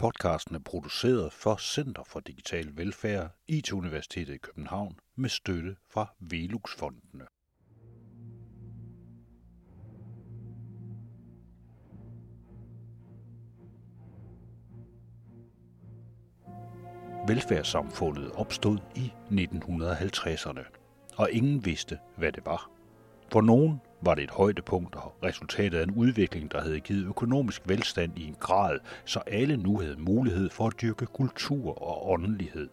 Podcasten 0.00 0.54
er 0.54 0.58
produceret 0.58 1.32
for 1.32 1.56
Center 1.56 2.02
for 2.06 2.20
Digital 2.20 2.76
Velfærd, 2.76 3.30
IT-universitetet 3.48 4.34
i 4.34 4.38
København, 4.38 4.98
med 5.16 5.28
støtte 5.28 5.76
fra 5.90 6.14
Velux-fondene. 6.20 7.26
Velfærdssamfundet 17.28 18.32
opstod 18.32 18.78
i 18.96 19.12
1950'erne, 19.30 20.64
og 21.16 21.30
ingen 21.30 21.64
vidste, 21.64 21.98
hvad 22.16 22.32
det 22.32 22.46
var. 22.46 22.70
For 23.32 23.40
nogen 23.40 23.80
var 24.02 24.14
det 24.14 24.24
et 24.24 24.30
højdepunkt 24.30 24.96
og 24.96 25.14
resultatet 25.22 25.78
af 25.78 25.82
en 25.82 25.90
udvikling, 25.90 26.52
der 26.52 26.62
havde 26.62 26.80
givet 26.80 27.06
økonomisk 27.06 27.62
velstand 27.66 28.18
i 28.18 28.26
en 28.26 28.36
grad, 28.40 28.78
så 29.04 29.20
alle 29.26 29.56
nu 29.56 29.78
havde 29.78 29.96
mulighed 29.98 30.50
for 30.50 30.66
at 30.66 30.80
dyrke 30.82 31.06
kultur 31.06 31.82
og 31.82 32.10
åndelighed. 32.10 32.68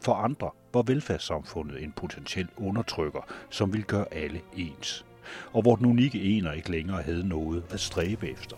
For 0.00 0.14
andre 0.14 0.50
var 0.74 0.82
velfærdssamfundet 0.82 1.82
en 1.82 1.92
potentiel 1.92 2.48
undertrykker, 2.56 3.20
som 3.50 3.72
ville 3.72 3.86
gøre 3.86 4.14
alle 4.14 4.40
ens, 4.56 5.04
og 5.52 5.62
hvor 5.62 5.76
den 5.76 5.86
unikke 5.86 6.22
ener 6.22 6.52
ikke 6.52 6.70
længere 6.70 7.02
havde 7.02 7.28
noget 7.28 7.64
at 7.70 7.80
stræbe 7.80 8.30
efter. 8.30 8.56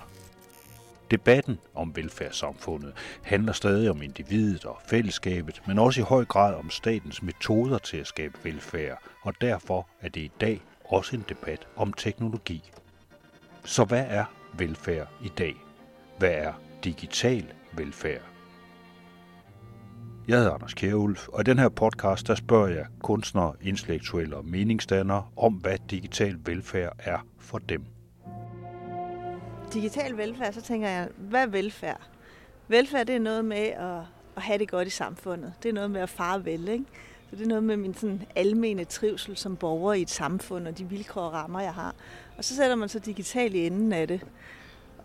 Debatten 1.11 1.59
om 1.75 1.97
velfærdssamfundet 1.97 2.93
handler 3.23 3.53
stadig 3.53 3.91
om 3.91 4.03
individet 4.03 4.65
og 4.65 4.79
fællesskabet, 4.87 5.63
men 5.67 5.79
også 5.79 6.01
i 6.01 6.05
høj 6.05 6.25
grad 6.25 6.55
om 6.55 6.71
statens 6.71 7.23
metoder 7.23 7.79
til 7.79 7.97
at 7.97 8.07
skabe 8.07 8.39
velfærd, 8.43 9.03
og 9.23 9.35
derfor 9.41 9.89
er 10.01 10.09
det 10.09 10.21
i 10.21 10.31
dag 10.41 10.63
også 10.89 11.17
en 11.17 11.25
debat 11.29 11.67
om 11.77 11.93
teknologi. 11.93 12.71
Så 13.65 13.85
hvad 13.85 14.05
er 14.09 14.25
velfærd 14.59 15.09
i 15.25 15.29
dag? 15.39 15.55
Hvad 16.19 16.31
er 16.31 16.53
digital 16.85 17.45
velfærd? 17.73 18.23
Jeg 20.29 20.39
hedder 20.39 20.53
Anders 20.53 20.75
Kjærulf, 20.75 21.29
og 21.29 21.41
i 21.41 21.45
den 21.45 21.59
her 21.59 21.69
podcast 21.69 22.27
der 22.27 22.35
spørger 22.35 22.69
jeg 22.69 22.87
kunstnere, 23.03 23.53
intellektuelle 23.63 24.37
og 24.37 24.45
meningsdannere 24.45 25.27
om, 25.37 25.53
hvad 25.53 25.79
digital 25.91 26.39
velfærd 26.45 26.93
er 26.99 27.27
for 27.39 27.59
dem. 27.59 27.85
Digital 29.73 30.17
velfærd, 30.17 30.53
så 30.53 30.63
tænker 30.63 30.89
jeg, 30.89 31.09
hvad 31.17 31.43
er 31.43 31.47
velfærd? 31.47 32.01
Velfærd 32.69 33.07
det 33.07 33.15
er 33.15 33.21
noget 33.21 33.45
med 33.45 33.57
at, 33.57 34.01
at 34.37 34.43
have 34.43 34.59
det 34.59 34.71
godt 34.71 34.87
i 34.89 34.91
samfundet. 34.91 35.53
Det 35.63 35.69
er 35.69 35.73
noget 35.73 35.91
med 35.91 36.01
at 36.01 36.09
fare 36.09 36.45
vel, 36.45 36.69
ikke? 36.69 36.85
Så 37.31 37.37
det 37.37 37.43
er 37.43 37.49
noget 37.49 37.65
med 37.65 37.77
min 37.77 37.95
sådan 37.95 38.23
almene 38.37 38.85
trivsel 38.85 39.37
som 39.37 39.57
borger 39.57 39.93
i 39.93 40.03
et 40.03 40.11
samfund, 40.11 40.69
og 40.69 40.79
de 40.79 40.85
vilkår 40.85 41.21
og 41.21 41.33
rammer, 41.33 41.61
jeg 41.61 41.75
har. 41.75 41.95
Og 42.39 42.45
så 42.45 42.57
sætter 42.57 42.77
man 42.77 42.89
så 42.89 42.99
digitalt 42.99 43.55
i 43.55 43.67
enden 43.67 43.93
af 43.93 44.09
det. 44.09 44.21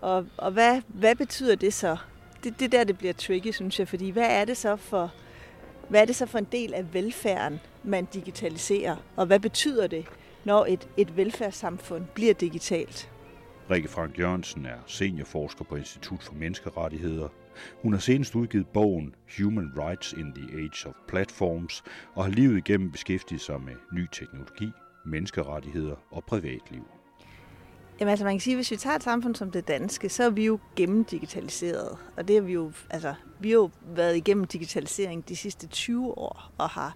Og, 0.02 0.26
og 0.38 0.52
hvad, 0.52 0.82
hvad 0.88 1.16
betyder 1.16 1.56
det 1.56 1.74
så? 1.74 1.98
Det, 2.44 2.60
det 2.60 2.72
der, 2.72 2.84
det 2.84 2.98
bliver 2.98 3.14
tricky, 3.14 3.52
synes 3.52 3.80
jeg, 3.80 3.88
fordi 3.88 4.10
hvad 4.10 4.28
er 4.30 4.46
det 4.46 4.58
så 4.58 4.76
for, 4.76 5.14
hvad 5.90 6.02
er 6.02 6.06
det 6.06 6.16
så 6.16 6.26
for 6.26 6.38
en 6.38 6.48
del 6.52 6.74
af 6.74 6.94
velfærden, 6.94 7.60
man 7.84 8.08
digitaliserer? 8.14 8.96
Og 9.16 9.26
hvad 9.26 9.40
betyder 9.40 9.88
det, 9.88 10.06
når 10.44 10.66
et, 10.70 10.88
et 10.98 11.18
velfærdssamfund 11.18 12.06
bliver 12.14 12.34
digitalt? 12.34 13.10
Rikke 13.72 13.88
Frank 13.88 14.20
Jørgensen 14.20 14.66
er 14.66 14.78
seniorforsker 14.88 15.66
på 15.66 15.76
Institut 15.76 16.24
for 16.24 16.34
Menneskerettigheder 16.34 17.28
hun 17.82 17.94
har 17.94 18.00
senest 18.00 18.36
udgivet 18.36 18.68
bogen 18.68 19.16
Human 19.38 19.72
Rights 19.78 20.14
in 20.14 20.34
the 20.34 20.58
Age 20.58 20.90
of 20.90 20.94
Platforms 21.08 21.84
og 22.16 22.24
har 22.24 22.32
livet 22.32 22.58
igennem 22.58 22.92
beskæftiget 22.92 23.42
sig 23.42 23.62
med 23.62 23.74
ny 23.94 24.08
teknologi, 24.12 24.72
menneskerettigheder 25.06 25.96
og 26.12 26.24
privatliv. 26.24 26.84
Jamen 28.00 28.10
altså 28.10 28.26
man 28.26 28.34
kan 28.34 28.40
sige, 28.40 28.54
at 28.54 28.58
hvis 28.58 28.72
vi 28.72 28.76
tager 28.76 28.96
et 28.96 29.04
samfund 29.04 29.36
som 29.36 29.52
det 29.52 29.68
danske, 29.68 30.10
så 30.10 30.24
er 30.24 30.30
vi 30.30 30.46
jo 30.46 30.60
gennemdigitaliseret. 30.76 31.98
Og 32.18 32.28
det 32.28 32.36
har 32.36 32.42
vi 32.42 32.54
jo, 32.54 32.72
altså, 32.90 33.14
vi 33.40 33.50
har 33.50 33.56
jo 33.56 33.70
været 33.96 34.18
igennem 34.18 34.46
digitalisering 34.46 35.30
de 35.30 35.36
sidste 35.36 35.68
20 35.68 36.18
år 36.18 36.52
og 36.58 36.70
har 36.70 36.96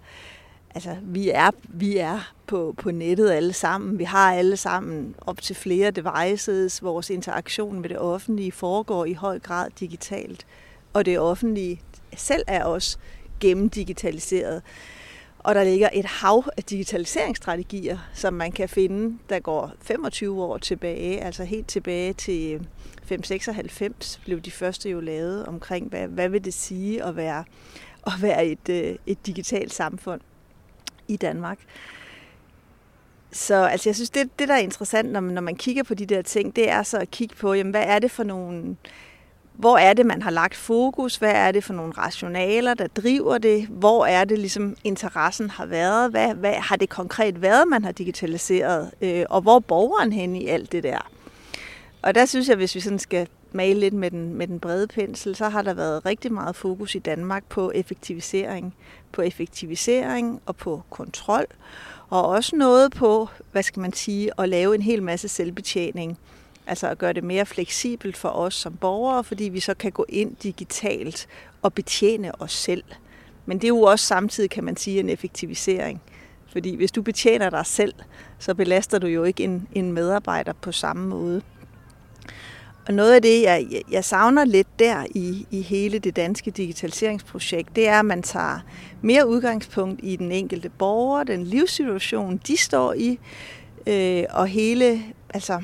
altså, 0.74 0.96
vi 1.02 1.30
er, 1.30 1.50
vi 1.68 1.96
er 1.96 2.32
på, 2.46 2.74
på 2.78 2.90
nettet 2.90 3.30
alle 3.30 3.52
sammen. 3.52 3.98
Vi 3.98 4.04
har 4.04 4.34
alle 4.34 4.56
sammen 4.56 5.14
op 5.20 5.42
til 5.42 5.56
flere 5.56 5.90
devices. 5.90 6.82
Vores 6.82 7.10
interaktion 7.10 7.80
med 7.80 7.88
det 7.88 7.98
offentlige 7.98 8.52
foregår 8.52 9.04
i 9.04 9.12
høj 9.12 9.38
grad 9.38 9.70
digitalt. 9.80 10.46
Og 10.92 11.06
det 11.06 11.18
offentlige 11.18 11.80
selv 12.16 12.44
er 12.46 12.64
også 12.64 12.98
gennemdigitaliseret. 13.40 14.62
Og 15.38 15.54
der 15.54 15.64
ligger 15.64 15.88
et 15.92 16.04
hav 16.04 16.44
af 16.56 16.64
digitaliseringsstrategier, 16.64 17.98
som 18.14 18.34
man 18.34 18.52
kan 18.52 18.68
finde, 18.68 19.18
der 19.28 19.38
går 19.38 19.72
25 19.82 20.42
år 20.42 20.58
tilbage, 20.58 21.20
altså 21.20 21.44
helt 21.44 21.66
tilbage 21.66 22.12
til 22.12 22.54
øh, 22.54 22.60
596 23.04 24.20
blev 24.24 24.40
de 24.40 24.50
første 24.50 24.90
jo 24.90 25.00
lavet 25.00 25.46
omkring, 25.46 25.88
hvad, 25.88 26.08
hvad 26.08 26.28
vil 26.28 26.44
det 26.44 26.54
sige 26.54 27.04
at 27.04 27.16
være, 27.16 27.44
at 28.06 28.12
være 28.20 28.46
et, 28.46 28.68
øh, 28.70 28.96
et 29.06 29.26
digitalt 29.26 29.72
samfund 29.72 30.20
i 31.08 31.16
Danmark. 31.16 31.58
Så 33.32 33.54
altså, 33.54 33.88
jeg 33.88 33.94
synes, 33.94 34.10
det, 34.10 34.38
det 34.38 34.48
der 34.48 34.54
er 34.54 34.58
interessant, 34.58 35.12
når 35.12 35.20
man, 35.20 35.34
når 35.34 35.42
man 35.42 35.56
kigger 35.56 35.82
på 35.82 35.94
de 35.94 36.06
der 36.06 36.22
ting, 36.22 36.56
det 36.56 36.70
er 36.70 36.82
så 36.82 36.98
at 36.98 37.10
kigge 37.10 37.34
på, 37.36 37.54
jamen, 37.54 37.70
hvad 37.70 37.84
er 37.86 37.98
det 37.98 38.10
for 38.10 38.22
nogle, 38.22 38.76
hvor 39.52 39.78
er 39.78 39.92
det, 39.92 40.06
man 40.06 40.22
har 40.22 40.30
lagt 40.30 40.56
fokus, 40.56 41.16
hvad 41.16 41.32
er 41.32 41.52
det 41.52 41.64
for 41.64 41.74
nogle 41.74 41.92
rationaler, 41.92 42.74
der 42.74 42.86
driver 42.86 43.38
det, 43.38 43.66
hvor 43.66 44.06
er 44.06 44.24
det 44.24 44.38
ligesom 44.38 44.76
interessen 44.84 45.50
har 45.50 45.66
været, 45.66 46.10
hvad, 46.10 46.34
hvad 46.34 46.54
har 46.54 46.76
det 46.76 46.88
konkret 46.88 47.42
været, 47.42 47.68
man 47.68 47.84
har 47.84 47.92
digitaliseret, 47.92 48.90
øh, 49.00 49.24
og 49.30 49.40
hvor 49.40 49.56
er 49.56 49.60
borgeren 49.60 50.12
hen 50.12 50.36
i 50.36 50.46
alt 50.46 50.72
det 50.72 50.82
der. 50.82 51.10
Og 52.02 52.14
der 52.14 52.26
synes 52.26 52.48
jeg, 52.48 52.56
hvis 52.56 52.74
vi 52.74 52.80
sådan 52.80 52.98
skal 52.98 53.28
male 53.52 53.80
lidt 53.80 53.94
med 53.94 54.10
den, 54.10 54.34
med 54.34 54.46
den 54.46 54.60
brede 54.60 54.86
pensel, 54.86 55.36
så 55.36 55.48
har 55.48 55.62
der 55.62 55.74
været 55.74 56.06
rigtig 56.06 56.32
meget 56.32 56.56
fokus 56.56 56.94
i 56.94 56.98
Danmark 56.98 57.44
på 57.48 57.72
effektivisering. 57.74 58.74
På 59.12 59.22
effektivisering 59.22 60.40
og 60.46 60.56
på 60.56 60.82
kontrol. 60.90 61.46
Og 62.10 62.26
også 62.26 62.56
noget 62.56 62.92
på, 62.92 63.28
hvad 63.52 63.62
skal 63.62 63.80
man 63.80 63.92
sige, 63.92 64.30
at 64.38 64.48
lave 64.48 64.74
en 64.74 64.82
hel 64.82 65.02
masse 65.02 65.28
selvbetjening. 65.28 66.18
Altså 66.66 66.88
at 66.88 66.98
gøre 66.98 67.12
det 67.12 67.24
mere 67.24 67.46
fleksibelt 67.46 68.16
for 68.16 68.28
os 68.28 68.54
som 68.54 68.76
borgere, 68.76 69.24
fordi 69.24 69.44
vi 69.44 69.60
så 69.60 69.74
kan 69.74 69.92
gå 69.92 70.06
ind 70.08 70.36
digitalt 70.36 71.28
og 71.62 71.72
betjene 71.72 72.42
os 72.42 72.52
selv. 72.52 72.84
Men 73.46 73.58
det 73.58 73.64
er 73.64 73.68
jo 73.68 73.82
også 73.82 74.06
samtidig, 74.06 74.50
kan 74.50 74.64
man 74.64 74.76
sige, 74.76 75.00
en 75.00 75.08
effektivisering. 75.08 76.02
Fordi 76.52 76.76
hvis 76.76 76.92
du 76.92 77.02
betjener 77.02 77.50
dig 77.50 77.66
selv, 77.66 77.94
så 78.38 78.54
belaster 78.54 78.98
du 78.98 79.06
jo 79.06 79.24
ikke 79.24 79.44
en, 79.44 79.68
en 79.72 79.92
medarbejder 79.92 80.52
på 80.52 80.72
samme 80.72 81.08
måde. 81.08 81.42
Og 82.88 82.94
noget 82.94 83.14
af 83.14 83.22
det, 83.22 83.42
jeg, 83.42 83.82
jeg 83.90 84.04
savner 84.04 84.44
lidt 84.44 84.78
der 84.78 85.06
i, 85.10 85.46
i 85.50 85.62
hele 85.62 85.98
det 85.98 86.16
danske 86.16 86.50
digitaliseringsprojekt, 86.50 87.76
det 87.76 87.88
er, 87.88 87.98
at 87.98 88.04
man 88.04 88.22
tager 88.22 88.60
mere 89.02 89.28
udgangspunkt 89.28 90.00
i 90.02 90.16
den 90.16 90.32
enkelte 90.32 90.68
borger, 90.68 91.24
den 91.24 91.44
livssituation, 91.44 92.40
de 92.46 92.56
står 92.56 92.92
i, 92.92 93.18
øh, 93.86 94.24
og 94.30 94.46
hele, 94.46 95.02
altså 95.34 95.62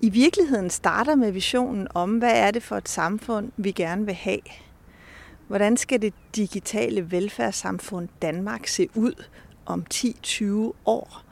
i 0.00 0.08
virkeligheden 0.08 0.70
starter 0.70 1.14
med 1.14 1.30
visionen 1.30 1.88
om, 1.94 2.18
hvad 2.18 2.32
er 2.34 2.50
det 2.50 2.62
for 2.62 2.76
et 2.76 2.88
samfund, 2.88 3.52
vi 3.56 3.70
gerne 3.70 4.06
vil 4.06 4.14
have. 4.14 4.40
Hvordan 5.48 5.76
skal 5.76 6.02
det 6.02 6.14
digitale 6.36 7.10
velfærdssamfund 7.10 8.08
Danmark 8.22 8.66
se 8.66 8.88
ud 8.94 9.24
om 9.66 9.84
10-20 9.94 10.44
år? 10.86 11.22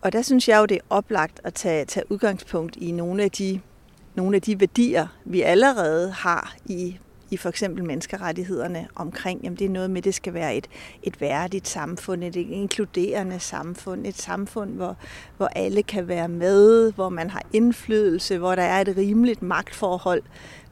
Og 0.00 0.12
der 0.12 0.22
synes 0.22 0.48
jeg 0.48 0.58
jo, 0.58 0.66
det 0.66 0.74
er 0.74 0.86
oplagt 0.90 1.40
at 1.44 1.54
tage, 1.54 1.84
tage 1.84 2.12
udgangspunkt 2.12 2.76
i 2.76 2.92
nogle 2.92 3.22
af 3.22 3.30
de 3.30 3.60
nogle 4.18 4.36
af 4.36 4.42
de 4.42 4.60
værdier, 4.60 5.06
vi 5.24 5.42
allerede 5.42 6.10
har 6.10 6.54
i, 6.66 6.98
i 7.30 7.36
for 7.36 7.48
eksempel 7.48 7.84
menneskerettighederne 7.84 8.88
omkring, 8.94 9.40
jamen 9.42 9.58
det 9.58 9.64
er 9.64 9.70
noget 9.70 9.90
med, 9.90 9.98
at 9.98 10.04
det 10.04 10.14
skal 10.14 10.34
være 10.34 10.56
et, 10.56 10.66
et 11.02 11.20
værdigt 11.20 11.68
samfund, 11.68 12.24
et 12.24 12.36
inkluderende 12.36 13.40
samfund, 13.40 14.06
et 14.06 14.18
samfund, 14.18 14.70
hvor, 14.70 14.96
hvor 15.36 15.46
alle 15.46 15.82
kan 15.82 16.08
være 16.08 16.28
med, 16.28 16.92
hvor 16.92 17.08
man 17.08 17.30
har 17.30 17.42
indflydelse, 17.52 18.38
hvor 18.38 18.54
der 18.54 18.62
er 18.62 18.80
et 18.80 18.94
rimeligt 18.96 19.42
magtforhold 19.42 20.22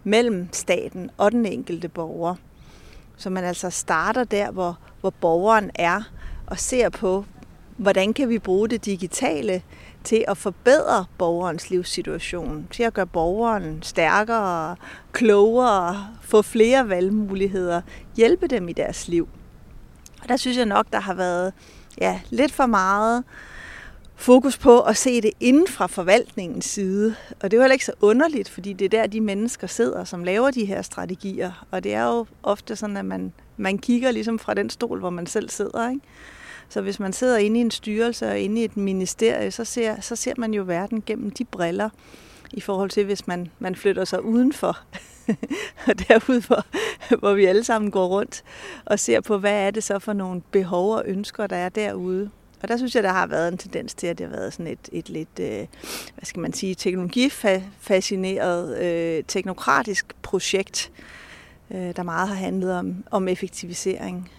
mellem 0.05 0.49
staten 0.53 1.11
og 1.17 1.33
den 1.33 1.47
enkelte 1.47 1.89
borger. 1.89 2.35
Så 3.17 3.31
man 3.31 3.45
altså 3.45 3.71
starter 3.71 4.25
der, 4.25 4.51
hvor, 4.51 4.79
hvor 5.01 5.11
borgeren 5.11 5.71
er, 5.75 6.03
og 6.47 6.59
ser 6.59 6.89
på, 6.89 7.25
hvordan 7.77 8.13
kan 8.13 8.29
vi 8.29 8.39
bruge 8.39 8.69
det 8.69 8.85
digitale 8.85 9.63
til 10.07 10.25
at 10.29 10.37
forbedre 10.37 11.05
borgerens 11.19 11.71
livssituation, 11.71 12.69
til 12.71 12.83
at 12.83 12.95
gøre 12.95 13.07
borgeren 13.07 13.83
stærkere, 13.83 14.77
klogere, 15.13 16.09
få 16.23 16.43
flere 16.43 16.89
valgmuligheder, 16.89 17.81
hjælpe 18.17 18.47
dem 18.47 18.69
i 18.69 18.73
deres 18.73 19.09
liv. 19.09 19.29
Og 20.23 20.29
der 20.29 20.37
synes 20.37 20.57
jeg 20.57 20.67
nok, 20.67 20.87
der 20.93 21.01
har 21.01 21.15
været 21.15 21.53
ja, 22.01 22.21
lidt 22.31 22.53
for 22.53 22.67
meget 22.67 23.25
fokus 24.17 24.59
på 24.59 24.81
at 24.81 24.97
se 24.97 25.21
det 25.21 25.31
inden 25.41 25.67
fra 25.67 25.87
forvaltningens 25.87 26.65
side. 26.65 27.15
Og 27.31 27.51
det 27.51 27.53
er 27.53 27.57
jo 27.57 27.63
heller 27.63 27.73
ikke 27.73 27.85
så 27.85 27.93
underligt, 28.01 28.49
fordi 28.49 28.73
det 28.73 28.85
er 28.85 29.01
der, 29.01 29.07
de 29.07 29.21
mennesker 29.21 29.67
sidder, 29.67 30.05
som 30.05 30.25
laver 30.25 30.51
de 30.51 30.65
her 30.65 30.83
strategier. 30.83 31.67
Og 31.71 31.85
det 31.85 31.95
er 31.95 32.05
jo 32.05 32.27
ofte 32.43 32.77
sådan, 32.77 32.97
at 32.97 33.05
man, 33.05 33.33
man 33.57 33.79
kigger 33.79 34.11
ligesom 34.11 34.39
fra 34.39 34.55
den 34.55 34.71
stol, 34.71 34.99
hvor 34.99 35.11
man 35.11 35.27
selv 35.27 35.49
sidder. 35.49 35.91
Ikke? 35.91 36.01
Så 36.69 36.81
hvis 36.81 37.01
man 37.01 37.13
sidder 37.13 37.37
inde 37.37 37.59
i 37.59 37.61
en 37.61 37.71
styrelse 37.71 38.29
og 38.29 38.39
inde 38.39 38.61
i 38.61 38.65
et 38.65 38.77
ministerie, 38.77 39.51
så 39.51 39.65
ser, 39.65 40.01
så 40.01 40.17
ser 40.17 40.35
man 40.37 40.55
jo 40.55 40.63
verden 40.63 41.03
gennem 41.07 41.31
de 41.31 41.45
briller, 41.45 41.89
i 42.53 42.61
forhold 42.61 42.91
til 42.91 43.05
hvis 43.05 43.27
man, 43.27 43.49
man 43.59 43.77
flytter 43.77 44.05
sig 44.05 44.25
udenfor 44.25 44.79
og 45.89 46.09
derude, 46.09 46.43
hvor, 46.47 46.65
hvor 47.19 47.35
vi 47.35 47.45
alle 47.45 47.65
sammen 47.65 47.91
går 47.91 48.07
rundt 48.07 48.45
og 48.85 48.99
ser 48.99 49.21
på, 49.21 49.39
hvad 49.39 49.67
er 49.67 49.71
det 49.71 49.85
så 49.85 49.99
for 49.99 50.13
nogle 50.13 50.43
behov 50.51 50.95
og 50.95 51.03
ønsker, 51.07 51.47
der 51.47 51.57
er 51.57 51.69
derude. 51.69 52.31
Og 52.63 52.69
der 52.69 52.77
synes 52.77 52.95
jeg, 52.95 53.03
der 53.03 53.13
har 53.13 53.27
været 53.27 53.49
en 53.49 53.59
tendens 53.59 53.95
til, 53.95 54.07
at 54.07 54.19
det 54.19 54.27
har 54.27 54.37
været 54.37 54.53
sådan 54.53 54.67
et, 54.67 54.89
et 54.93 55.09
lidt, 55.09 55.41
øh, 55.41 55.67
hvad 56.15 56.25
skal 56.25 56.41
man 56.41 56.53
sige, 56.53 56.75
teknologifascineret, 56.75 58.79
øh, 58.79 59.25
teknokratisk 59.29 60.15
projekt, 60.23 60.93
øh, 61.71 61.97
der 61.97 62.03
meget 62.03 62.29
har 62.29 62.35
handlet 62.35 62.73
om, 62.73 63.05
om 63.11 63.29
effektivisering 63.29 64.31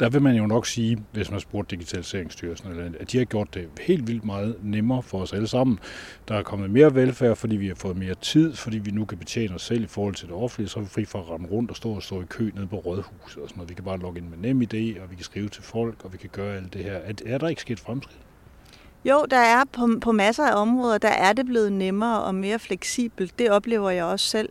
der 0.00 0.08
vil 0.08 0.22
man 0.22 0.36
jo 0.36 0.46
nok 0.46 0.66
sige, 0.66 1.04
hvis 1.12 1.30
man 1.30 1.40
spurgte 1.40 1.76
Digitaliseringsstyrelsen, 1.76 2.96
at 3.00 3.12
de 3.12 3.18
har 3.18 3.24
gjort 3.24 3.54
det 3.54 3.68
helt 3.80 4.08
vildt 4.08 4.24
meget 4.24 4.56
nemmere 4.62 5.02
for 5.02 5.18
os 5.18 5.32
alle 5.32 5.48
sammen. 5.48 5.78
Der 6.28 6.34
er 6.34 6.42
kommet 6.42 6.70
mere 6.70 6.94
velfærd, 6.94 7.36
fordi 7.36 7.56
vi 7.56 7.68
har 7.68 7.74
fået 7.74 7.96
mere 7.96 8.14
tid, 8.14 8.54
fordi 8.54 8.78
vi 8.78 8.90
nu 8.90 9.04
kan 9.04 9.18
betjene 9.18 9.54
os 9.54 9.62
selv 9.62 9.84
i 9.84 9.86
forhold 9.86 10.14
til 10.14 10.28
det 10.28 10.36
offentlige, 10.36 10.68
så 10.68 10.78
er 10.78 10.82
vi 10.82 10.88
fri 10.88 11.04
for 11.04 11.18
at 11.18 11.30
ramme 11.30 11.48
rundt 11.48 11.70
og 11.70 11.76
stå 11.76 11.90
og 11.90 12.02
stå 12.02 12.22
i 12.22 12.24
kø 12.24 12.50
nede 12.54 12.66
på 12.66 12.76
Rådhuset 12.76 13.42
og 13.42 13.48
sådan 13.48 13.56
noget. 13.56 13.68
Vi 13.68 13.74
kan 13.74 13.84
bare 13.84 13.98
logge 13.98 14.20
ind 14.20 14.28
med 14.28 14.38
nem 14.38 14.62
idé, 14.62 15.02
og 15.02 15.10
vi 15.10 15.16
kan 15.16 15.24
skrive 15.24 15.48
til 15.48 15.62
folk, 15.62 16.04
og 16.04 16.12
vi 16.12 16.18
kan 16.18 16.30
gøre 16.32 16.56
alt 16.56 16.72
det 16.74 16.84
her. 16.84 16.92
Er, 16.92 17.12
er 17.26 17.38
der 17.38 17.48
ikke 17.48 17.60
sket 17.60 17.80
fremskridt? 17.80 18.20
Jo, 19.04 19.26
der 19.30 19.36
er 19.36 19.64
på, 19.72 19.88
på 20.00 20.12
masser 20.12 20.44
af 20.44 20.60
områder, 20.60 20.98
der 20.98 21.08
er 21.08 21.32
det 21.32 21.46
blevet 21.46 21.72
nemmere 21.72 22.22
og 22.22 22.34
mere 22.34 22.58
fleksibelt. 22.58 23.38
Det 23.38 23.50
oplever 23.50 23.90
jeg 23.90 24.04
også 24.04 24.26
selv. 24.26 24.48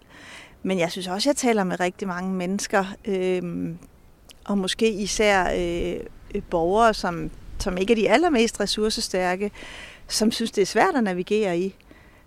Men 0.63 0.79
jeg 0.79 0.91
synes 0.91 1.07
også, 1.07 1.29
jeg 1.29 1.35
taler 1.35 1.63
med 1.63 1.79
rigtig 1.79 2.07
mange 2.07 2.33
mennesker, 2.33 2.85
øh, 3.05 3.41
og 4.49 4.57
måske 4.57 4.91
især 4.91 5.51
øh, 5.55 5.99
øh, 6.35 6.41
borgere, 6.49 6.93
som, 6.93 7.29
som 7.59 7.77
ikke 7.77 7.93
er 7.93 7.95
de 7.95 8.09
allermest 8.09 8.59
ressourcestærke, 8.59 9.51
som 10.07 10.31
synes, 10.31 10.51
det 10.51 10.61
er 10.61 10.65
svært 10.65 10.95
at 10.95 11.03
navigere 11.03 11.59
i, 11.59 11.75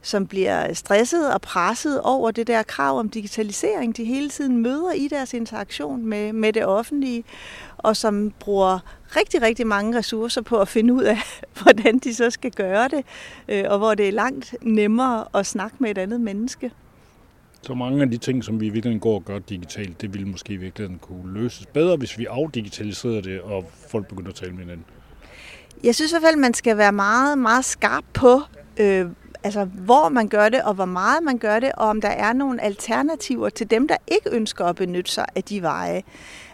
som 0.02 0.26
bliver 0.26 0.74
stresset 0.74 1.32
og 1.32 1.40
presset 1.40 2.00
over 2.00 2.30
det 2.30 2.46
der 2.46 2.62
krav 2.62 2.98
om 2.98 3.08
digitalisering, 3.08 3.96
de 3.96 4.04
hele 4.04 4.30
tiden 4.30 4.56
møder 4.56 4.92
i 4.92 5.08
deres 5.08 5.34
interaktion 5.34 6.06
med, 6.06 6.32
med 6.32 6.52
det 6.52 6.66
offentlige, 6.66 7.24
og 7.78 7.96
som 7.96 8.32
bruger 8.38 8.78
rigtig, 9.16 9.42
rigtig 9.42 9.66
mange 9.66 9.98
ressourcer 9.98 10.42
på 10.42 10.60
at 10.60 10.68
finde 10.68 10.94
ud 10.94 11.02
af, 11.02 11.18
hvordan 11.62 11.98
de 11.98 12.14
så 12.14 12.30
skal 12.30 12.50
gøre 12.50 12.88
det, 12.88 13.04
øh, 13.48 13.64
og 13.68 13.78
hvor 13.78 13.94
det 13.94 14.08
er 14.08 14.12
langt 14.12 14.54
nemmere 14.62 15.24
at 15.34 15.46
snakke 15.46 15.76
med 15.80 15.90
et 15.90 15.98
andet 15.98 16.20
menneske. 16.20 16.70
Så 17.62 17.74
mange 17.74 18.02
af 18.02 18.10
de 18.10 18.16
ting, 18.16 18.44
som 18.44 18.60
vi 18.60 18.66
i 18.66 18.70
virkeligheden 18.70 19.00
går 19.00 19.14
og 19.14 19.24
gør 19.24 19.38
digitalt, 19.38 20.00
det 20.00 20.14
ville 20.14 20.28
måske 20.28 20.52
i 20.52 20.56
virkeligheden 20.56 20.98
kunne 20.98 21.32
løses 21.32 21.66
bedre, 21.66 21.96
hvis 21.96 22.18
vi 22.18 22.26
afdigitaliserede 22.26 23.22
det, 23.22 23.40
og 23.40 23.70
folk 23.88 24.06
begynder 24.06 24.28
at 24.28 24.34
tale 24.34 24.52
med 24.52 24.60
hinanden. 24.60 24.84
Jeg 25.84 25.94
synes 25.94 26.12
i 26.12 26.14
hvert 26.14 26.22
fald, 26.22 26.36
man 26.36 26.54
skal 26.54 26.76
være 26.76 26.92
meget, 26.92 27.38
meget 27.38 27.64
skarp 27.64 28.04
på, 28.14 28.40
øh, 28.76 29.06
altså 29.44 29.64
hvor 29.64 30.08
man 30.08 30.28
gør 30.28 30.48
det, 30.48 30.62
og 30.62 30.74
hvor 30.74 30.84
meget 30.84 31.22
man 31.22 31.38
gør 31.38 31.60
det, 31.60 31.72
og 31.72 31.88
om 31.88 32.00
der 32.00 32.08
er 32.08 32.32
nogle 32.32 32.62
alternativer 32.62 33.48
til 33.48 33.70
dem, 33.70 33.88
der 33.88 33.96
ikke 34.08 34.30
ønsker 34.30 34.64
at 34.64 34.76
benytte 34.76 35.12
sig 35.12 35.26
af 35.34 35.44
de 35.44 35.62
veje. 35.62 36.02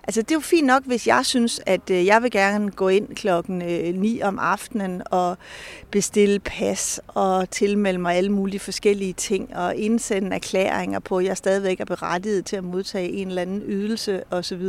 Altså 0.09 0.23
det 0.23 0.31
er 0.31 0.35
jo 0.35 0.41
fint 0.41 0.67
nok, 0.67 0.85
hvis 0.85 1.07
jeg 1.07 1.27
synes, 1.27 1.61
at 1.67 1.91
øh, 1.91 2.07
jeg 2.07 2.23
vil 2.23 2.31
gerne 2.31 2.71
gå 2.71 2.89
ind 2.89 3.17
klokken 3.17 3.63
øh, 3.63 3.95
9 3.95 4.23
om 4.23 4.39
aftenen 4.39 5.03
og 5.11 5.39
bestille 5.91 6.39
pas 6.39 7.01
og 7.09 7.51
tilmelde 7.51 7.99
mig 7.99 8.17
alle 8.17 8.33
mulige 8.33 8.61
forskellige 8.61 9.13
ting 9.13 9.57
og 9.57 9.77
indsende 9.77 10.37
erklæringer 10.37 10.99
på, 10.99 11.19
at 11.19 11.25
jeg 11.25 11.37
stadigvæk 11.37 11.81
er 11.81 11.85
berettiget 11.85 12.47
til 12.47 12.57
at 12.57 12.65
modtage 12.65 13.11
en 13.13 13.29
eller 13.29 13.43
anden 13.43 13.63
ydelse 13.67 14.23
osv. 14.31 14.67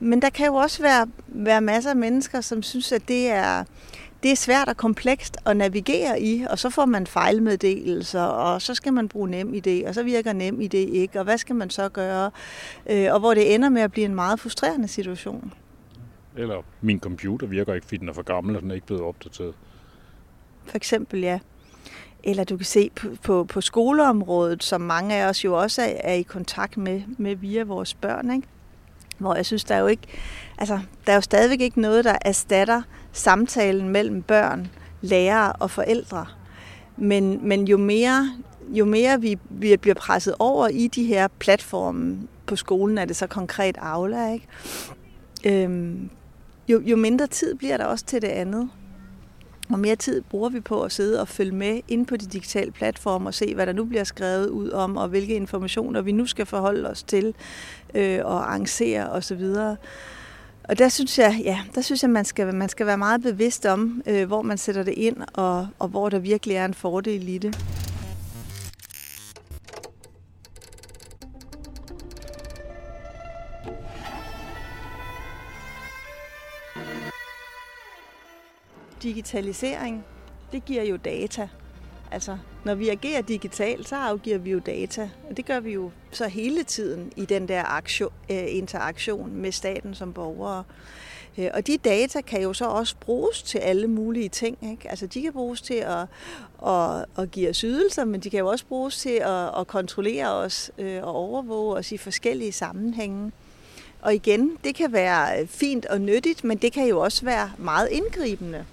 Men 0.00 0.22
der 0.22 0.30
kan 0.30 0.46
jo 0.46 0.54
også 0.54 0.82
være, 0.82 1.06
være 1.28 1.60
masser 1.60 1.90
af 1.90 1.96
mennesker, 1.96 2.40
som 2.40 2.62
synes, 2.62 2.92
at 2.92 3.08
det 3.08 3.30
er 3.30 3.64
det 4.22 4.30
er 4.30 4.36
svært 4.36 4.68
og 4.68 4.76
komplekst 4.76 5.36
at 5.46 5.56
navigere 5.56 6.22
i, 6.22 6.44
og 6.50 6.58
så 6.58 6.70
får 6.70 6.84
man 6.84 7.06
fejlmeddelelser, 7.06 8.22
og 8.22 8.62
så 8.62 8.74
skal 8.74 8.92
man 8.92 9.08
bruge 9.08 9.28
nem 9.28 9.54
idé, 9.54 9.88
og 9.88 9.94
så 9.94 10.02
virker 10.02 10.32
nem 10.32 10.60
idé 10.60 10.76
ikke, 10.76 11.18
og 11.18 11.24
hvad 11.24 11.38
skal 11.38 11.56
man 11.56 11.70
så 11.70 11.88
gøre? 11.88 12.30
Øh, 12.90 13.12
og 13.12 13.20
hvor 13.20 13.34
det 13.34 13.54
ender 13.54 13.68
med 13.68 13.82
at 13.82 13.92
blive 13.92 14.04
en 14.04 14.14
meget 14.14 14.40
frustrerende 14.40 14.88
situation. 14.88 15.52
Eller 16.36 16.62
min 16.80 17.00
computer 17.00 17.46
virker 17.46 17.74
ikke, 17.74 17.86
fordi 17.86 17.96
den 17.96 18.08
er 18.08 18.12
for 18.12 18.22
gammel, 18.22 18.56
og 18.56 18.62
den 18.62 18.70
er 18.70 18.74
ikke 18.74 18.86
blevet 18.86 19.02
opdateret. 19.02 19.54
For 20.64 20.76
eksempel, 20.76 21.20
ja. 21.20 21.38
Eller 22.24 22.44
du 22.44 22.56
kan 22.56 22.66
se 22.66 22.90
på, 22.94 23.08
på, 23.22 23.44
på 23.44 23.60
skoleområdet, 23.60 24.64
som 24.64 24.80
mange 24.80 25.14
af 25.14 25.28
os 25.28 25.44
jo 25.44 25.60
også 25.60 25.82
er, 25.82 25.94
er 26.00 26.12
i 26.12 26.22
kontakt 26.22 26.76
med, 26.76 27.02
med 27.18 27.36
via 27.36 27.64
vores 27.64 27.94
børn, 27.94 28.30
ikke? 28.30 28.48
hvor 29.18 29.34
jeg 29.34 29.46
synes, 29.46 29.64
der 29.64 29.74
er 29.74 29.78
jo 29.78 29.86
ikke, 29.86 30.02
altså, 30.58 30.80
der 31.06 31.12
er 31.12 31.16
jo 31.16 31.20
stadigvæk 31.20 31.60
ikke 31.60 31.80
noget, 31.80 32.04
der 32.04 32.18
erstatter 32.22 32.82
samtalen 33.16 33.88
mellem 33.88 34.22
børn, 34.22 34.68
lærere 35.00 35.52
og 35.52 35.70
forældre. 35.70 36.26
Men, 36.96 37.48
men 37.48 37.68
jo 37.68 37.76
mere, 37.76 38.30
jo 38.68 38.84
mere 38.84 39.20
vi, 39.20 39.38
vi 39.50 39.76
bliver 39.76 39.94
presset 39.94 40.34
over 40.38 40.68
i 40.68 40.86
de 40.86 41.04
her 41.04 41.28
platforme 41.38 42.18
på 42.46 42.56
skolen, 42.56 42.98
er 42.98 43.04
det 43.04 43.16
så 43.16 43.26
konkret 43.26 43.76
Aula, 43.78 44.32
ikke? 44.32 44.46
Øhm, 45.44 46.10
jo, 46.68 46.80
jo 46.80 46.96
mindre 46.96 47.26
tid 47.26 47.54
bliver 47.54 47.76
der 47.76 47.84
også 47.84 48.04
til 48.04 48.22
det 48.22 48.28
andet. 48.28 48.70
Og 49.70 49.78
mere 49.78 49.96
tid 49.96 50.22
bruger 50.22 50.48
vi 50.48 50.60
på 50.60 50.82
at 50.82 50.92
sidde 50.92 51.20
og 51.20 51.28
følge 51.28 51.52
med 51.54 51.80
ind 51.88 52.06
på 52.06 52.16
de 52.16 52.26
digitale 52.26 52.70
platforme 52.70 53.28
og 53.28 53.34
se, 53.34 53.54
hvad 53.54 53.66
der 53.66 53.72
nu 53.72 53.84
bliver 53.84 54.04
skrevet 54.04 54.48
ud 54.48 54.70
om, 54.70 54.96
og 54.96 55.08
hvilke 55.08 55.34
informationer 55.34 56.02
vi 56.02 56.12
nu 56.12 56.26
skal 56.26 56.46
forholde 56.46 56.90
os 56.90 57.02
til 57.02 57.34
øh, 57.94 58.20
og 58.24 58.48
arrangere 58.48 59.10
osv. 59.10 59.44
Og 60.68 60.78
der 60.78 60.88
synes 60.88 61.18
jeg, 61.18 61.40
ja, 61.44 61.60
der 61.74 61.80
synes 61.80 62.02
jeg, 62.02 62.10
man 62.10 62.24
skal, 62.24 62.54
man 62.54 62.68
skal 62.68 62.86
være 62.86 62.98
meget 62.98 63.22
bevidst 63.22 63.66
om, 63.66 64.02
øh, 64.06 64.26
hvor 64.26 64.42
man 64.42 64.58
sætter 64.58 64.82
det 64.82 64.94
ind, 64.96 65.16
og, 65.34 65.68
og 65.78 65.88
hvor 65.88 66.08
der 66.08 66.18
virkelig 66.18 66.56
er 66.56 66.64
en 66.64 66.74
fordel 66.74 67.28
i 67.28 67.38
det. 67.38 67.58
digitalisering, 79.02 80.04
det 80.52 80.64
giver 80.64 80.82
jo 80.82 80.96
data. 80.96 81.48
Altså, 82.10 82.38
når 82.64 82.74
vi 82.74 82.88
agerer 82.88 83.22
digitalt, 83.22 83.88
så 83.88 83.96
afgiver 83.96 84.38
vi 84.38 84.50
jo 84.50 84.58
data, 84.58 85.10
og 85.30 85.36
det 85.36 85.46
gør 85.46 85.60
vi 85.60 85.72
jo 85.72 85.90
så 86.10 86.28
hele 86.28 86.62
tiden 86.62 87.12
i 87.16 87.24
den 87.24 87.48
der 87.48 87.64
aktion, 87.64 88.12
øh, 88.30 88.44
interaktion 88.48 89.36
med 89.36 89.52
staten 89.52 89.94
som 89.94 90.12
borgere. 90.12 90.64
Øh, 91.38 91.50
og 91.54 91.66
de 91.66 91.76
data 91.76 92.20
kan 92.20 92.42
jo 92.42 92.52
så 92.52 92.64
også 92.64 92.96
bruges 93.00 93.42
til 93.42 93.58
alle 93.58 93.86
mulige 93.86 94.28
ting. 94.28 94.58
Ikke? 94.70 94.90
Altså, 94.90 95.06
de 95.06 95.22
kan 95.22 95.32
bruges 95.32 95.62
til 95.62 95.74
at, 95.74 96.06
at, 96.66 97.04
at 97.18 97.30
give 97.30 97.50
os 97.50 97.60
ydelser, 97.60 98.04
men 98.04 98.20
de 98.20 98.30
kan 98.30 98.38
jo 98.38 98.48
også 98.48 98.66
bruges 98.66 98.98
til 98.98 99.10
at, 99.22 99.60
at 99.60 99.66
kontrollere 99.66 100.28
os 100.32 100.70
øh, 100.78 101.02
og 101.02 101.14
overvåge 101.14 101.76
os 101.76 101.92
i 101.92 101.96
forskellige 101.96 102.52
sammenhænge. 102.52 103.32
Og 104.02 104.14
igen, 104.14 104.58
det 104.64 104.74
kan 104.74 104.92
være 104.92 105.46
fint 105.46 105.86
og 105.86 106.00
nyttigt, 106.00 106.44
men 106.44 106.58
det 106.58 106.72
kan 106.72 106.88
jo 106.88 107.00
også 107.00 107.24
være 107.24 107.50
meget 107.58 107.88
indgribende. 107.90 108.64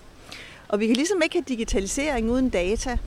Og 0.67 0.79
vi 0.79 0.87
kan 0.87 0.95
ligesom 0.95 1.21
ikke 1.23 1.35
have 1.35 1.45
digitalisering 1.47 2.31
uden 2.31 2.49
data. 2.49 2.97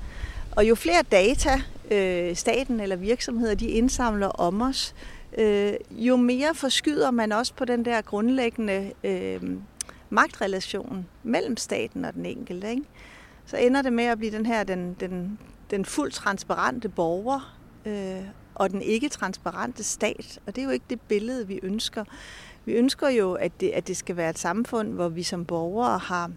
Og 0.56 0.68
jo 0.68 0.74
flere 0.74 1.02
data 1.12 1.62
øh, 1.90 2.36
staten 2.36 2.80
eller 2.80 2.96
virksomheder 2.96 3.54
de 3.54 3.66
indsamler 3.66 4.26
om 4.26 4.62
os, 4.62 4.94
øh, 5.38 5.72
jo 5.90 6.16
mere 6.16 6.54
forskyder 6.54 7.10
man 7.10 7.32
også 7.32 7.54
på 7.54 7.64
den 7.64 7.84
der 7.84 8.00
grundlæggende 8.00 8.92
øh, 9.04 9.40
magtrelation 10.10 11.06
mellem 11.22 11.56
staten 11.56 12.04
og 12.04 12.14
den 12.14 12.26
enkelte. 12.26 12.70
Ikke? 12.70 12.82
Så 13.46 13.56
ender 13.56 13.82
det 13.82 13.92
med 13.92 14.04
at 14.04 14.18
blive 14.18 14.32
den 14.32 14.46
her 14.46 14.64
den, 14.64 14.96
den, 15.00 15.38
den 15.70 15.84
fuldt 15.84 16.14
transparente 16.14 16.88
borger 16.88 17.56
øh, 17.86 18.22
og 18.54 18.70
den 18.70 18.82
ikke 18.82 19.08
transparente 19.08 19.84
stat. 19.84 20.38
Og 20.46 20.56
det 20.56 20.62
er 20.62 20.66
jo 20.66 20.70
ikke 20.70 20.86
det 20.90 21.00
billede, 21.00 21.46
vi 21.46 21.60
ønsker. 21.62 22.04
Vi 22.66 22.72
ønsker 22.72 23.08
jo, 23.08 23.32
at 23.32 23.60
det, 23.60 23.70
at 23.70 23.88
det 23.88 23.96
skal 23.96 24.16
være 24.16 24.30
et 24.30 24.38
samfund, 24.38 24.92
hvor 24.92 25.08
vi 25.08 25.22
som 25.22 25.44
borgere 25.44 25.98
har 25.98 26.30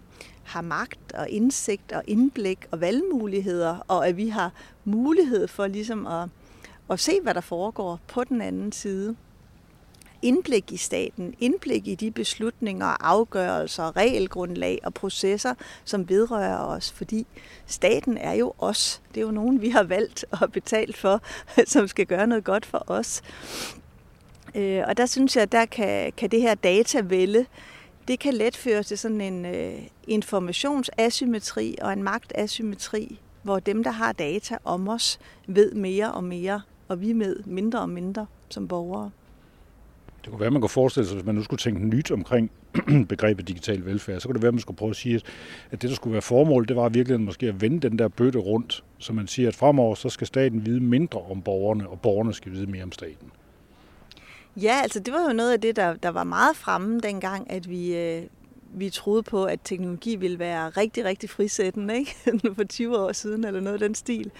har 0.50 0.60
magt 0.60 1.12
og 1.12 1.28
indsigt 1.28 1.92
og 1.92 2.02
indblik 2.06 2.58
og 2.70 2.80
valgmuligheder, 2.80 3.78
og 3.88 4.08
at 4.08 4.16
vi 4.16 4.28
har 4.28 4.52
mulighed 4.84 5.48
for 5.48 5.66
ligesom 5.66 6.06
at, 6.06 6.28
at 6.90 7.00
se, 7.00 7.20
hvad 7.22 7.34
der 7.34 7.40
foregår 7.40 8.00
på 8.08 8.24
den 8.24 8.40
anden 8.40 8.72
side. 8.72 9.16
Indblik 10.22 10.72
i 10.72 10.76
staten, 10.76 11.34
indblik 11.38 11.88
i 11.88 11.94
de 11.94 12.10
beslutninger, 12.10 13.04
afgørelser, 13.06 13.96
regelgrundlag 13.96 14.78
og 14.82 14.94
processer, 14.94 15.54
som 15.84 16.08
vedrører 16.08 16.58
os, 16.58 16.92
fordi 16.92 17.26
staten 17.66 18.16
er 18.16 18.32
jo 18.32 18.52
os. 18.58 19.02
Det 19.14 19.20
er 19.20 19.24
jo 19.24 19.30
nogen, 19.30 19.60
vi 19.60 19.68
har 19.68 19.82
valgt 19.82 20.24
og 20.30 20.52
betalt 20.52 20.96
for, 20.96 21.22
som 21.72 21.88
skal 21.88 22.06
gøre 22.06 22.26
noget 22.26 22.44
godt 22.44 22.66
for 22.66 22.84
os. 22.86 23.22
Øh, 24.54 24.82
og 24.86 24.96
der 24.96 25.06
synes 25.06 25.36
jeg, 25.36 25.52
der 25.52 25.66
kan, 25.66 26.12
kan 26.16 26.30
det 26.30 26.42
her 26.42 26.54
datavælde 26.54 27.46
det 28.08 28.18
kan 28.18 28.34
let 28.34 28.56
føre 28.56 28.82
til 28.82 28.98
sådan 28.98 29.20
en 29.20 29.46
øh, 29.46 29.74
informationsasymmetri 30.06 31.76
og 31.82 31.92
en 31.92 32.02
magtasymmetri, 32.02 33.18
hvor 33.42 33.58
dem, 33.58 33.84
der 33.84 33.90
har 33.90 34.12
data 34.12 34.56
om 34.64 34.88
os, 34.88 35.18
ved 35.46 35.72
mere 35.72 36.12
og 36.12 36.24
mere, 36.24 36.60
og 36.88 37.00
vi 37.00 37.12
med 37.12 37.36
mindre 37.46 37.80
og 37.80 37.88
mindre 37.88 38.26
som 38.48 38.68
borgere. 38.68 39.10
Det 40.24 40.30
kunne 40.30 40.40
være, 40.40 40.50
man 40.50 40.60
kunne 40.60 40.68
forestille 40.68 41.06
sig, 41.06 41.14
hvis 41.14 41.26
man 41.26 41.34
nu 41.34 41.42
skulle 41.42 41.58
tænke 41.58 41.86
nyt 41.86 42.10
omkring 42.10 42.50
begrebet 43.08 43.48
digital 43.48 43.84
velfærd, 43.84 44.20
så 44.20 44.28
kunne 44.28 44.34
det 44.34 44.42
være, 44.42 44.48
at 44.48 44.54
man 44.54 44.60
skulle 44.60 44.78
prøve 44.78 44.90
at 44.90 44.96
sige, 44.96 45.20
at 45.70 45.82
det, 45.82 45.90
der 45.90 45.96
skulle 45.96 46.12
være 46.12 46.22
formål, 46.22 46.68
det 46.68 46.76
var 46.76 46.88
virkelig 46.88 47.20
måske 47.20 47.48
at 47.48 47.60
vende 47.60 47.88
den 47.88 47.98
der 47.98 48.08
bøtte 48.08 48.38
rundt, 48.38 48.84
så 48.98 49.12
man 49.12 49.26
siger, 49.26 49.48
at 49.48 49.56
fremover 49.56 49.94
så 49.94 50.08
skal 50.08 50.26
staten 50.26 50.66
vide 50.66 50.80
mindre 50.80 51.20
om 51.20 51.42
borgerne, 51.42 51.88
og 51.88 52.00
borgerne 52.00 52.34
skal 52.34 52.52
vide 52.52 52.66
mere 52.66 52.82
om 52.82 52.92
staten. 52.92 53.32
Ja, 54.56 54.80
altså 54.82 55.00
det 55.00 55.14
var 55.14 55.22
jo 55.22 55.32
noget 55.32 55.52
af 55.52 55.60
det, 55.60 55.76
der, 55.76 55.94
der 55.94 56.08
var 56.08 56.24
meget 56.24 56.56
fremme 56.56 57.00
dengang, 57.00 57.50
at 57.50 57.70
vi, 57.70 57.96
øh, 57.96 58.22
vi 58.74 58.90
troede 58.90 59.22
på, 59.22 59.44
at 59.44 59.60
teknologi 59.64 60.16
ville 60.16 60.38
være 60.38 60.70
rigtig, 60.70 61.04
rigtig 61.04 61.30
frisættende, 61.30 61.96
ikke? 61.98 62.16
for 62.56 62.64
20 62.64 62.98
år 62.98 63.12
siden, 63.12 63.44
eller 63.44 63.60
noget 63.60 63.74
af 63.74 63.88
den 63.88 63.94
stil. 63.94 64.30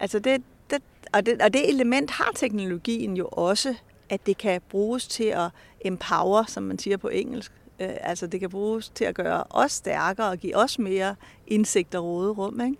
Altså 0.00 0.18
det, 0.18 0.42
det, 0.70 0.82
og, 1.12 1.26
det, 1.26 1.42
og 1.42 1.52
det 1.52 1.68
element 1.68 2.10
har 2.10 2.32
teknologien 2.34 3.16
jo 3.16 3.28
også, 3.32 3.74
at 4.08 4.26
det 4.26 4.38
kan 4.38 4.60
bruges 4.68 5.08
til 5.08 5.24
at 5.24 5.50
empower, 5.84 6.44
som 6.48 6.62
man 6.62 6.78
siger 6.78 6.96
på 6.96 7.08
engelsk. 7.08 7.52
Øh, 7.80 7.88
altså 8.00 8.26
det 8.26 8.40
kan 8.40 8.50
bruges 8.50 8.88
til 8.88 9.04
at 9.04 9.14
gøre 9.14 9.44
os 9.50 9.72
stærkere 9.72 10.28
og 10.28 10.38
give 10.38 10.56
os 10.56 10.78
mere 10.78 11.14
indsigt 11.46 11.94
og 11.94 12.04
råderum, 12.04 12.60
ikke? 12.60 12.76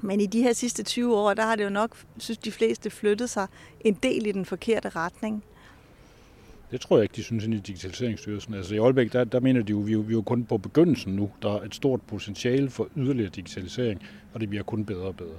Men 0.00 0.20
i 0.20 0.26
de 0.26 0.42
her 0.42 0.52
sidste 0.52 0.82
20 0.82 1.16
år, 1.16 1.34
der 1.34 1.42
har 1.42 1.56
det 1.56 1.64
jo 1.64 1.68
nok, 1.68 1.96
synes 2.18 2.38
de 2.38 2.52
fleste, 2.52 2.90
flyttet 2.90 3.30
sig 3.30 3.46
en 3.80 3.94
del 3.94 4.26
i 4.26 4.32
den 4.32 4.44
forkerte 4.44 4.88
retning. 4.88 5.44
Det 6.70 6.80
tror 6.80 6.96
jeg 6.96 7.02
ikke, 7.02 7.16
de 7.16 7.22
synes 7.22 7.44
i 7.44 7.46
Digitaliseringsstyrelsen. 7.46 8.54
Altså 8.54 8.74
i 8.74 8.78
Aalbæk, 8.78 9.12
der, 9.12 9.24
der 9.24 9.40
mener 9.40 9.62
de 9.62 9.70
jo, 9.70 9.78
vi 9.78 9.90
er 9.90 9.96
jo, 9.96 10.00
vi 10.00 10.12
er 10.12 10.16
jo 10.16 10.22
kun 10.22 10.44
på 10.44 10.58
begyndelsen 10.58 11.16
nu. 11.16 11.30
Der 11.42 11.54
er 11.56 11.62
et 11.62 11.74
stort 11.74 12.00
potentiale 12.02 12.70
for 12.70 12.88
yderligere 12.96 13.30
digitalisering, 13.30 14.02
og 14.34 14.40
det 14.40 14.48
bliver 14.48 14.64
kun 14.64 14.84
bedre 14.84 15.06
og 15.06 15.16
bedre. 15.16 15.36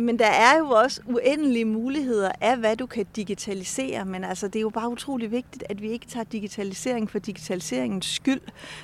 Men 0.00 0.18
der 0.18 0.26
er 0.26 0.58
jo 0.58 0.68
også 0.68 1.00
uendelige 1.06 1.64
muligheder 1.64 2.30
af, 2.40 2.58
hvad 2.58 2.76
du 2.76 2.86
kan 2.86 3.06
digitalisere, 3.16 4.04
men 4.04 4.24
altså, 4.24 4.46
det 4.46 4.56
er 4.56 4.60
jo 4.60 4.70
bare 4.70 4.88
utrolig 4.88 5.30
vigtigt, 5.30 5.64
at 5.68 5.82
vi 5.82 5.90
ikke 5.90 6.06
tager 6.06 6.24
digitalisering 6.24 7.10
for 7.10 7.18
digitaliseringens 7.18 8.06
skyld, 8.06 8.40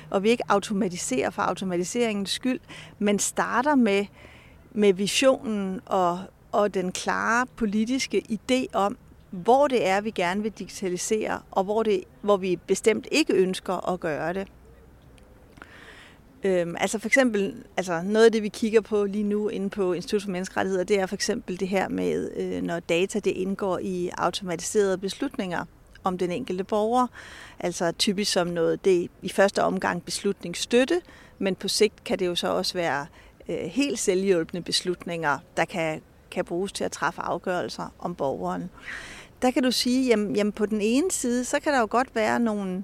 og 0.09 0.23
vi 0.23 0.29
ikke 0.29 0.43
automatiserer 0.47 1.29
for 1.29 1.41
automatiseringens 1.41 2.29
skyld, 2.29 2.59
men 2.99 3.19
starter 3.19 3.75
med, 3.75 4.05
med 4.71 4.93
visionen 4.93 5.81
og, 5.85 6.19
og 6.51 6.73
den 6.73 6.91
klare 6.91 7.45
politiske 7.55 8.23
idé 8.31 8.65
om, 8.73 8.97
hvor 9.35 9.67
det 9.67 9.87
er, 9.87 10.01
vi 10.01 10.11
gerne 10.11 10.41
vil 10.41 10.51
digitalisere, 10.51 11.39
og 11.51 11.63
hvor, 11.63 11.83
det, 11.83 12.03
hvor 12.21 12.37
vi 12.37 12.55
bestemt 12.55 13.07
ikke 13.11 13.33
ønsker 13.33 13.89
at 13.93 13.99
gøre 13.99 14.33
det. 14.33 14.47
Øhm, 16.43 16.75
altså 16.79 16.99
for 16.99 17.07
eksempel, 17.07 17.63
altså 17.77 18.01
noget 18.01 18.25
af 18.25 18.31
det, 18.31 18.43
vi 18.43 18.49
kigger 18.49 18.81
på 18.81 19.05
lige 19.05 19.23
nu 19.23 19.49
inde 19.49 19.69
på 19.69 19.93
Institut 19.93 20.21
for 20.23 20.29
Menneskerettigheder, 20.29 20.83
det 20.83 20.99
er 20.99 21.05
for 21.05 21.15
eksempel 21.15 21.59
det 21.59 21.67
her 21.67 21.89
med, 21.89 22.31
øh, 22.37 22.61
når 22.61 22.79
data 22.79 23.19
det 23.19 23.31
indgår 23.31 23.79
i 23.81 24.09
automatiserede 24.17 24.97
beslutninger 24.97 25.65
om 26.03 26.17
den 26.17 26.31
enkelte 26.31 26.63
borger. 26.63 27.07
Altså 27.59 27.91
typisk 27.91 28.31
som 28.31 28.47
noget, 28.47 28.85
det 28.85 29.09
i 29.21 29.29
første 29.29 29.63
omgang 29.63 30.03
beslutningsstøtte, 30.03 31.01
men 31.39 31.55
på 31.55 31.67
sigt 31.67 32.03
kan 32.03 32.19
det 32.19 32.25
jo 32.25 32.35
så 32.35 32.47
også 32.47 32.73
være 32.73 33.05
øh, 33.49 33.57
helt 33.57 33.99
selvhjælpende 33.99 34.61
beslutninger, 34.61 35.37
der 35.57 35.65
kan, 35.65 36.01
kan 36.31 36.45
bruges 36.45 36.71
til 36.71 36.83
at 36.83 36.91
træffe 36.91 37.21
afgørelser 37.21 37.93
om 37.99 38.15
borgeren. 38.15 38.69
Der 39.45 39.51
kan 39.51 39.63
du 39.63 39.71
sige, 39.71 40.07
jamen, 40.07 40.35
jamen 40.35 40.51
på 40.51 40.65
den 40.65 40.81
ene 40.81 41.11
side, 41.11 41.45
så 41.45 41.59
kan 41.59 41.73
der 41.73 41.79
jo 41.79 41.87
godt 41.89 42.15
være 42.15 42.39
nogle, 42.39 42.83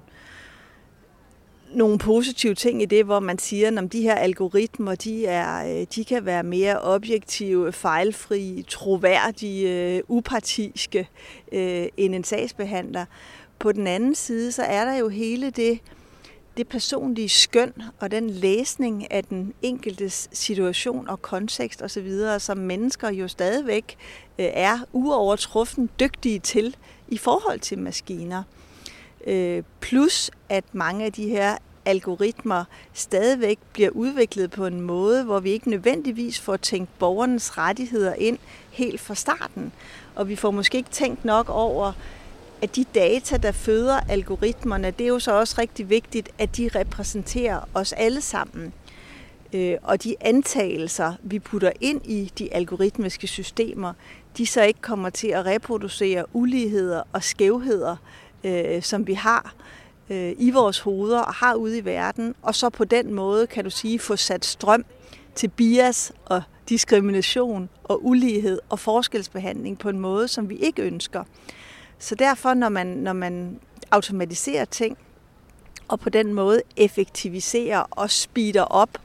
nogle 1.74 1.98
positive 1.98 2.54
ting 2.54 2.82
i 2.82 2.84
det, 2.84 3.04
hvor 3.04 3.20
man 3.20 3.38
siger, 3.38 3.80
at 3.80 3.92
de 3.92 4.02
her 4.02 4.14
algoritmer, 4.14 4.94
de, 4.94 5.26
er, 5.26 5.80
øh, 5.80 5.86
de 5.94 6.04
kan 6.04 6.26
være 6.26 6.42
mere 6.42 6.80
objektive, 6.80 7.72
fejlfri, 7.72 8.64
troværdige, 8.68 9.94
øh, 9.96 10.02
upartiske 10.08 11.08
øh, 11.52 11.86
end 11.96 12.14
en 12.14 12.24
sagsbehandler. 12.24 13.04
På 13.58 13.72
den 13.72 13.86
anden 13.86 14.14
side, 14.14 14.52
så 14.52 14.62
er 14.62 14.84
der 14.84 14.94
jo 14.94 15.08
hele 15.08 15.50
det, 15.50 15.80
det 16.56 16.68
personlige 16.68 17.28
skøn 17.28 17.72
og 18.00 18.10
den 18.10 18.30
læsning 18.30 19.12
af 19.12 19.24
den 19.24 19.54
enkeltes 19.62 20.28
situation 20.32 21.08
og 21.08 21.22
kontekst 21.22 21.82
osv., 21.82 22.38
som 22.38 22.58
mennesker 22.58 23.10
jo 23.10 23.28
stadigvæk 23.28 23.96
øh, 24.38 24.46
er 24.52 24.78
uovertruffen 24.92 25.90
dygtige 26.00 26.38
til 26.38 26.76
i 27.08 27.18
forhold 27.18 27.60
til 27.60 27.78
maskiner. 27.78 28.42
Øh, 29.26 29.62
plus 29.80 30.30
at 30.48 30.64
mange 30.72 31.04
af 31.04 31.12
de 31.12 31.28
her 31.28 31.56
algoritmer 31.84 32.64
stadigvæk 32.92 33.58
bliver 33.72 33.90
udviklet 33.90 34.50
på 34.50 34.66
en 34.66 34.80
måde, 34.80 35.24
hvor 35.24 35.40
vi 35.40 35.50
ikke 35.50 35.70
nødvendigvis 35.70 36.40
får 36.40 36.56
tænkt 36.56 36.98
borgernes 36.98 37.58
rettigheder 37.58 38.14
ind 38.14 38.38
helt 38.70 39.00
fra 39.00 39.14
starten. 39.14 39.72
Og 40.14 40.28
vi 40.28 40.36
får 40.36 40.50
måske 40.50 40.78
ikke 40.78 40.90
tænkt 40.90 41.24
nok 41.24 41.48
over, 41.48 41.92
at 42.62 42.76
de 42.76 42.84
data, 42.94 43.36
der 43.36 43.52
føder 43.52 44.00
algoritmerne, 44.08 44.90
det 44.90 45.04
er 45.04 45.08
jo 45.08 45.18
så 45.18 45.32
også 45.32 45.54
rigtig 45.58 45.90
vigtigt, 45.90 46.28
at 46.38 46.56
de 46.56 46.70
repræsenterer 46.74 47.60
os 47.74 47.92
alle 47.92 48.20
sammen. 48.20 48.72
Øh, 49.52 49.76
og 49.82 50.02
de 50.02 50.14
antagelser, 50.20 51.14
vi 51.22 51.38
putter 51.38 51.72
ind 51.80 52.00
i 52.06 52.32
de 52.38 52.54
algoritmiske 52.54 53.26
systemer, 53.26 53.92
de 54.38 54.46
så 54.46 54.62
ikke 54.62 54.80
kommer 54.80 55.10
til 55.10 55.28
at 55.28 55.46
reproducere 55.46 56.24
uligheder 56.32 57.02
og 57.12 57.22
skævheder, 57.22 57.96
øh, 58.44 58.82
som 58.82 59.06
vi 59.06 59.14
har 59.14 59.54
øh, 60.10 60.34
i 60.38 60.50
vores 60.50 60.78
hoveder 60.78 61.20
og 61.20 61.34
har 61.34 61.54
ude 61.54 61.78
i 61.78 61.84
verden, 61.84 62.34
og 62.42 62.54
så 62.54 62.70
på 62.70 62.84
den 62.84 63.14
måde, 63.14 63.46
kan 63.46 63.64
du 63.64 63.70
sige, 63.70 63.98
få 63.98 64.16
sat 64.16 64.44
strøm 64.44 64.84
til 65.34 65.48
bias 65.48 66.12
og 66.24 66.42
diskrimination 66.68 67.68
og 67.84 68.06
ulighed 68.06 68.60
og 68.68 68.78
forskelsbehandling 68.78 69.78
på 69.78 69.88
en 69.88 69.98
måde, 69.98 70.28
som 70.28 70.48
vi 70.48 70.56
ikke 70.56 70.82
ønsker. 70.82 71.24
Så 72.02 72.14
derfor, 72.14 72.54
når 72.54 72.68
man, 72.68 72.86
når 72.86 73.12
man 73.12 73.60
automatiserer 73.90 74.64
ting, 74.64 74.98
og 75.88 76.00
på 76.00 76.10
den 76.10 76.34
måde 76.34 76.62
effektiviserer 76.76 77.78
og 77.90 78.10
speeder 78.10 78.62
op 78.62 78.98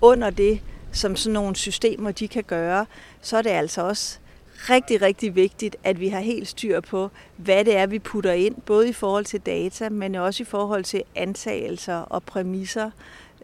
under 0.00 0.30
det, 0.30 0.60
som 0.92 1.16
sådan 1.16 1.32
nogle 1.32 1.56
systemer 1.56 2.10
de 2.10 2.28
kan 2.28 2.44
gøre, 2.44 2.86
så 3.20 3.36
er 3.36 3.42
det 3.42 3.50
altså 3.50 3.82
også 3.82 4.18
rigtig, 4.54 5.02
rigtig 5.02 5.34
vigtigt, 5.34 5.76
at 5.84 6.00
vi 6.00 6.08
har 6.08 6.20
helt 6.20 6.48
styr 6.48 6.80
på, 6.80 7.10
hvad 7.36 7.64
det 7.64 7.76
er, 7.76 7.86
vi 7.86 7.98
putter 7.98 8.32
ind, 8.32 8.54
både 8.66 8.88
i 8.88 8.92
forhold 8.92 9.24
til 9.24 9.40
data, 9.40 9.88
men 9.88 10.14
også 10.14 10.42
i 10.42 10.46
forhold 10.46 10.84
til 10.84 11.02
antagelser 11.14 11.96
og 11.96 12.22
præmisser 12.22 12.90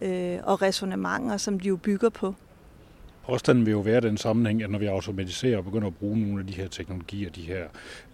øh, 0.03 0.39
og 0.43 0.63
resonemanger, 0.63 1.37
som 1.37 1.61
de 1.61 1.69
jo 1.69 1.77
bygger 1.77 2.09
på. 2.09 2.35
Påstanden 3.27 3.67
vil 3.67 3.73
jo 3.73 3.81
være 3.81 4.01
den 4.01 4.17
sammenhæng, 4.17 4.63
at 4.63 4.71
når 4.71 4.79
vi 4.79 4.87
automatiserer 4.87 5.59
og 5.59 5.65
begynder 5.65 5.87
at 5.87 5.97
bruge 5.97 6.21
nogle 6.21 6.41
af 6.41 6.47
de 6.47 6.53
her 6.53 6.69
teknologier, 6.69 7.31
de 7.31 7.41
her 7.41 7.65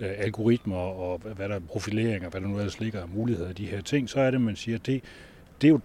øh, 0.00 0.10
algoritmer 0.18 0.76
og 0.76 1.20
hvad 1.36 1.48
der 1.48 1.54
er 1.54 1.60
profileringer, 1.60 2.28
hvad 2.28 2.40
der 2.40 2.48
nu 2.48 2.58
ellers 2.58 2.80
ligger 2.80 3.02
af 3.02 3.08
muligheder 3.08 3.48
af 3.48 3.54
de 3.54 3.66
her 3.66 3.80
ting, 3.80 4.10
så 4.10 4.20
er 4.20 4.30
det, 4.30 4.40
man 4.40 4.56
siger, 4.56 4.78
det, 4.78 5.04
det 5.60 5.66
er 5.66 5.72
jo 5.72 5.80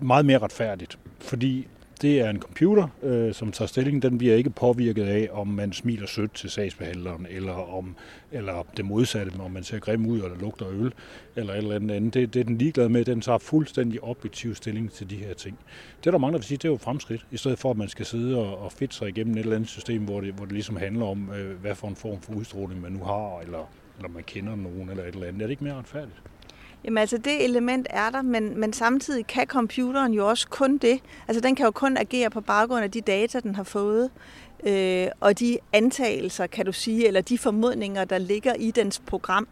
meget 0.00 0.26
mere 0.26 0.38
retfærdigt. 0.38 0.98
Fordi 1.18 1.68
det 2.02 2.20
er 2.20 2.30
en 2.30 2.40
computer, 2.40 2.88
øh, 3.02 3.34
som 3.34 3.52
tager 3.52 3.66
stilling. 3.66 4.02
Den 4.02 4.18
bliver 4.18 4.34
ikke 4.34 4.50
påvirket 4.50 5.04
af, 5.04 5.28
om 5.32 5.48
man 5.48 5.72
smiler 5.72 6.06
sødt 6.06 6.34
til 6.34 6.50
sagsbehandleren, 6.50 7.26
eller 7.30 7.74
om 7.74 7.96
eller 8.32 8.66
det 8.76 8.84
modsatte, 8.84 9.30
om 9.40 9.50
man 9.50 9.64
ser 9.64 9.78
grim 9.78 10.06
ud, 10.06 10.16
eller 10.16 10.38
lugter 10.40 10.68
øl, 10.68 10.92
eller 11.36 11.52
et 11.52 11.58
eller 11.58 11.74
andet 11.74 11.94
andet. 11.94 12.14
Det, 12.14 12.34
det 12.34 12.40
er 12.40 12.44
den 12.44 12.58
ligeglad 12.58 12.88
med. 12.88 13.04
Den 13.04 13.20
tager 13.20 13.38
fuldstændig 13.38 14.04
objektiv 14.04 14.54
stilling 14.54 14.92
til 14.92 15.10
de 15.10 15.16
her 15.16 15.34
ting. 15.34 15.58
Det 16.04 16.12
der 16.12 16.18
mangler 16.18 16.38
at 16.38 16.44
sige, 16.44 16.58
det 16.58 16.64
er 16.64 16.68
jo 16.68 16.76
fremskridt, 16.76 17.26
i 17.30 17.36
stedet 17.36 17.58
for, 17.58 17.70
at 17.70 17.76
man 17.76 17.88
skal 17.88 18.06
sidde 18.06 18.38
og, 18.38 18.58
og 18.58 18.72
fedte 18.72 18.94
sig 18.94 19.08
igennem 19.08 19.34
et 19.34 19.40
eller 19.40 19.56
andet 19.56 19.68
system, 19.68 20.04
hvor 20.04 20.20
det, 20.20 20.34
hvor 20.34 20.44
det 20.44 20.52
ligesom 20.52 20.76
handler 20.76 21.06
om, 21.06 21.30
øh, 21.30 21.60
hvad 21.60 21.74
for 21.74 21.88
en 21.88 21.96
form 21.96 22.20
for 22.20 22.32
udstråling 22.32 22.80
man 22.80 22.92
nu 22.92 23.04
har, 23.04 23.40
eller, 23.40 23.70
eller 23.96 24.08
man 24.08 24.22
kender 24.22 24.56
nogen, 24.56 24.90
eller 24.90 25.04
et 25.04 25.14
eller 25.14 25.26
andet. 25.26 25.42
Er 25.42 25.46
det 25.46 25.50
ikke 25.50 25.64
mere 25.64 25.74
retfærdigt? 25.74 26.22
Jamen 26.84 26.98
altså, 26.98 27.18
det 27.18 27.44
element 27.44 27.86
er 27.90 28.10
der, 28.10 28.22
men, 28.22 28.60
men 28.60 28.72
samtidig 28.72 29.26
kan 29.26 29.46
computeren 29.46 30.12
jo 30.12 30.28
også 30.28 30.48
kun 30.48 30.78
det. 30.78 31.00
Altså, 31.28 31.40
den 31.40 31.54
kan 31.54 31.64
jo 31.64 31.70
kun 31.70 31.96
agere 31.96 32.30
på 32.30 32.40
baggrund 32.40 32.84
af 32.84 32.90
de 32.90 33.00
data, 33.00 33.40
den 33.40 33.54
har 33.54 33.62
fået. 33.62 34.10
Øh, 34.66 35.08
og 35.20 35.38
de 35.38 35.58
antagelser, 35.72 36.46
kan 36.46 36.66
du 36.66 36.72
sige, 36.72 37.06
eller 37.06 37.20
de 37.20 37.38
formodninger, 37.38 38.04
der 38.04 38.18
ligger 38.18 38.54
i 38.54 38.70
dens 38.70 39.02
program. 39.06 39.48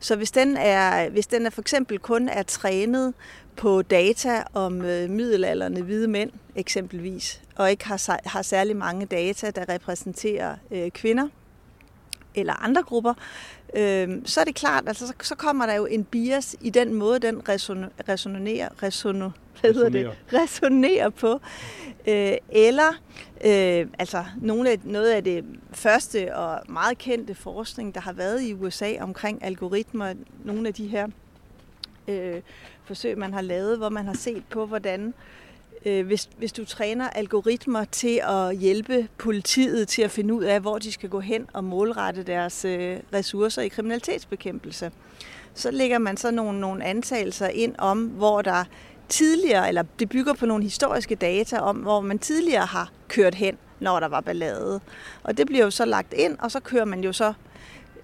Så 0.00 0.16
hvis 0.16 0.30
den 0.30 0.56
er, 0.56 1.10
hvis 1.10 1.26
den 1.26 1.46
er 1.46 1.50
for 1.50 1.60
eksempel 1.60 1.98
kun 1.98 2.28
er 2.28 2.42
trænet 2.42 3.14
på 3.56 3.82
data 3.82 4.42
om 4.54 4.82
øh, 4.82 5.10
middelalderne 5.10 5.82
hvide 5.82 6.08
mænd, 6.08 6.30
eksempelvis, 6.56 7.42
og 7.56 7.70
ikke 7.70 7.86
har, 7.86 8.28
har 8.28 8.42
særlig 8.42 8.76
mange 8.76 9.06
data, 9.06 9.50
der 9.50 9.68
repræsenterer 9.68 10.56
øh, 10.70 10.90
kvinder 10.90 11.28
eller 12.34 12.52
andre 12.52 12.82
grupper, 12.82 13.14
øh, 13.76 14.08
så 14.24 14.40
er 14.40 14.44
det 14.44 14.54
klart, 14.54 14.84
altså 14.86 15.06
så, 15.06 15.12
så 15.22 15.34
kommer 15.34 15.66
der 15.66 15.74
jo 15.74 15.86
en 15.86 16.04
bias 16.04 16.56
i 16.60 16.70
den 16.70 16.94
måde, 16.94 17.18
den 17.18 17.48
resonerer, 17.48 17.88
resonerer, 18.82 19.30
hvad 19.60 19.74
hedder 19.74 19.88
det? 19.88 20.10
resonerer 20.42 21.08
på. 21.08 21.40
Øh, 22.06 22.36
eller 22.48 22.92
øh, 23.44 23.86
altså 23.98 24.24
nogle 24.40 24.70
af, 24.70 24.78
noget 24.84 25.10
af 25.10 25.24
det 25.24 25.44
første 25.72 26.36
og 26.36 26.60
meget 26.68 26.98
kendte 26.98 27.34
forskning, 27.34 27.94
der 27.94 28.00
har 28.00 28.12
været 28.12 28.42
i 28.42 28.54
USA 28.54 28.94
omkring 29.00 29.44
algoritmer, 29.44 30.14
nogle 30.44 30.68
af 30.68 30.74
de 30.74 30.86
her 30.86 31.08
øh, 32.08 32.40
forsøg, 32.84 33.18
man 33.18 33.32
har 33.32 33.40
lavet, 33.42 33.78
hvor 33.78 33.88
man 33.88 34.06
har 34.06 34.14
set 34.14 34.42
på, 34.50 34.66
hvordan 34.66 35.06
øh, 35.06 35.12
Øh, 35.86 36.06
hvis, 36.06 36.28
hvis 36.38 36.52
du 36.52 36.64
træner 36.64 37.10
algoritmer 37.10 37.84
til 37.84 38.20
at 38.28 38.56
hjælpe 38.56 39.08
politiet 39.18 39.88
til 39.88 40.02
at 40.02 40.10
finde 40.10 40.34
ud 40.34 40.44
af, 40.44 40.60
hvor 40.60 40.78
de 40.78 40.92
skal 40.92 41.08
gå 41.08 41.20
hen 41.20 41.46
og 41.52 41.64
målrette 41.64 42.22
deres 42.22 42.64
øh, 42.64 42.96
ressourcer 43.12 43.62
i 43.62 43.68
kriminalitetsbekæmpelse, 43.68 44.90
så 45.54 45.70
lægger 45.70 45.98
man 45.98 46.16
så 46.16 46.30
nogle, 46.30 46.60
nogle 46.60 46.84
antagelser 46.84 47.48
ind 47.48 47.74
om, 47.78 48.06
hvor 48.06 48.42
der 48.42 48.64
tidligere, 49.08 49.68
eller 49.68 49.82
det 49.98 50.08
bygger 50.08 50.34
på 50.34 50.46
nogle 50.46 50.64
historiske 50.64 51.14
data 51.14 51.58
om, 51.58 51.76
hvor 51.76 52.00
man 52.00 52.18
tidligere 52.18 52.66
har 52.66 52.92
kørt 53.08 53.34
hen, 53.34 53.58
når 53.80 54.00
der 54.00 54.08
var 54.08 54.20
ballade. 54.20 54.80
Og 55.22 55.36
det 55.36 55.46
bliver 55.46 55.64
jo 55.64 55.70
så 55.70 55.84
lagt 55.84 56.12
ind, 56.12 56.38
og 56.38 56.50
så 56.50 56.60
kører 56.60 56.84
man 56.84 57.04
jo 57.04 57.12
så 57.12 57.32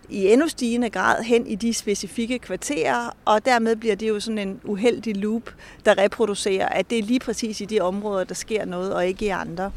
i 0.09 0.27
endnu 0.33 0.49
stigende 0.49 0.91
grad 0.91 1.23
hen 1.23 1.47
i 1.47 1.55
de 1.55 1.75
specifikke 1.75 2.39
kvarterer, 2.39 3.17
og 3.25 3.45
dermed 3.45 3.77
bliver 3.77 3.95
det 3.95 4.09
jo 4.09 4.21
sådan 4.21 4.39
en 4.39 4.61
uheldig 4.65 5.17
loop, 5.17 5.55
der 5.85 5.99
reproducerer, 5.99 6.69
at 6.69 6.91
det 6.91 6.99
er 6.99 7.03
lige 7.03 7.21
præcis 7.21 7.61
i 7.61 7.65
de 7.65 7.81
områder, 7.81 8.25
der 8.25 8.35
sker 8.35 8.65
noget, 8.65 8.95
og 8.95 9.07
ikke 9.07 9.25
i 9.25 9.29
andre. 9.29 9.73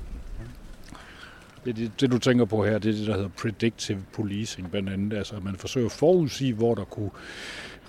Det, 1.65 1.75
det, 1.75 1.91
det 2.01 2.11
du 2.11 2.17
tænker 2.17 2.45
på 2.45 2.65
her, 2.65 2.77
det 2.79 2.89
er 2.89 2.97
det, 2.97 3.07
der 3.07 3.13
hedder 3.13 3.29
predictive 3.29 3.99
policing, 4.13 4.71
blandt 4.71 4.89
andet. 4.89 5.17
Altså, 5.17 5.35
at 5.35 5.43
man 5.43 5.55
forsøger 5.55 5.85
at 5.85 5.91
forudsige, 5.91 6.53
hvor 6.53 6.75
der 6.75 6.83
kunne 6.83 7.09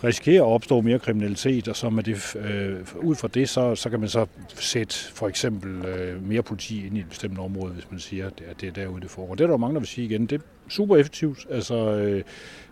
risikere 0.04 0.40
at 0.40 0.46
opstå 0.46 0.80
mere 0.80 0.98
kriminalitet, 0.98 1.68
og 1.68 1.76
så 1.76 1.90
med 1.90 2.02
det, 2.02 2.36
øh, 2.36 2.76
ud 2.96 3.14
fra 3.14 3.28
det, 3.28 3.48
så, 3.48 3.74
så 3.74 3.90
kan 3.90 4.00
man 4.00 4.08
så 4.08 4.26
sætte 4.54 4.94
for 4.94 5.28
eksempel 5.28 5.84
øh, 5.84 6.22
mere 6.22 6.42
politi 6.42 6.86
ind 6.86 6.96
i 6.96 7.00
et 7.00 7.08
bestemt 7.08 7.38
område, 7.38 7.72
hvis 7.72 7.90
man 7.90 8.00
siger, 8.00 8.26
at 8.26 8.60
det 8.60 8.68
er 8.68 8.72
derude, 8.72 9.00
det 9.00 9.10
foregår. 9.10 9.34
Det 9.34 9.44
er 9.44 9.46
der 9.46 9.54
jo 9.54 9.58
mange, 9.58 9.74
der 9.74 9.80
vil 9.80 9.88
sige 9.88 10.04
igen. 10.04 10.26
Det 10.26 10.42
super 10.68 10.96
effektivt. 10.96 11.46
Altså, 11.50 11.74
øh, 11.74 12.22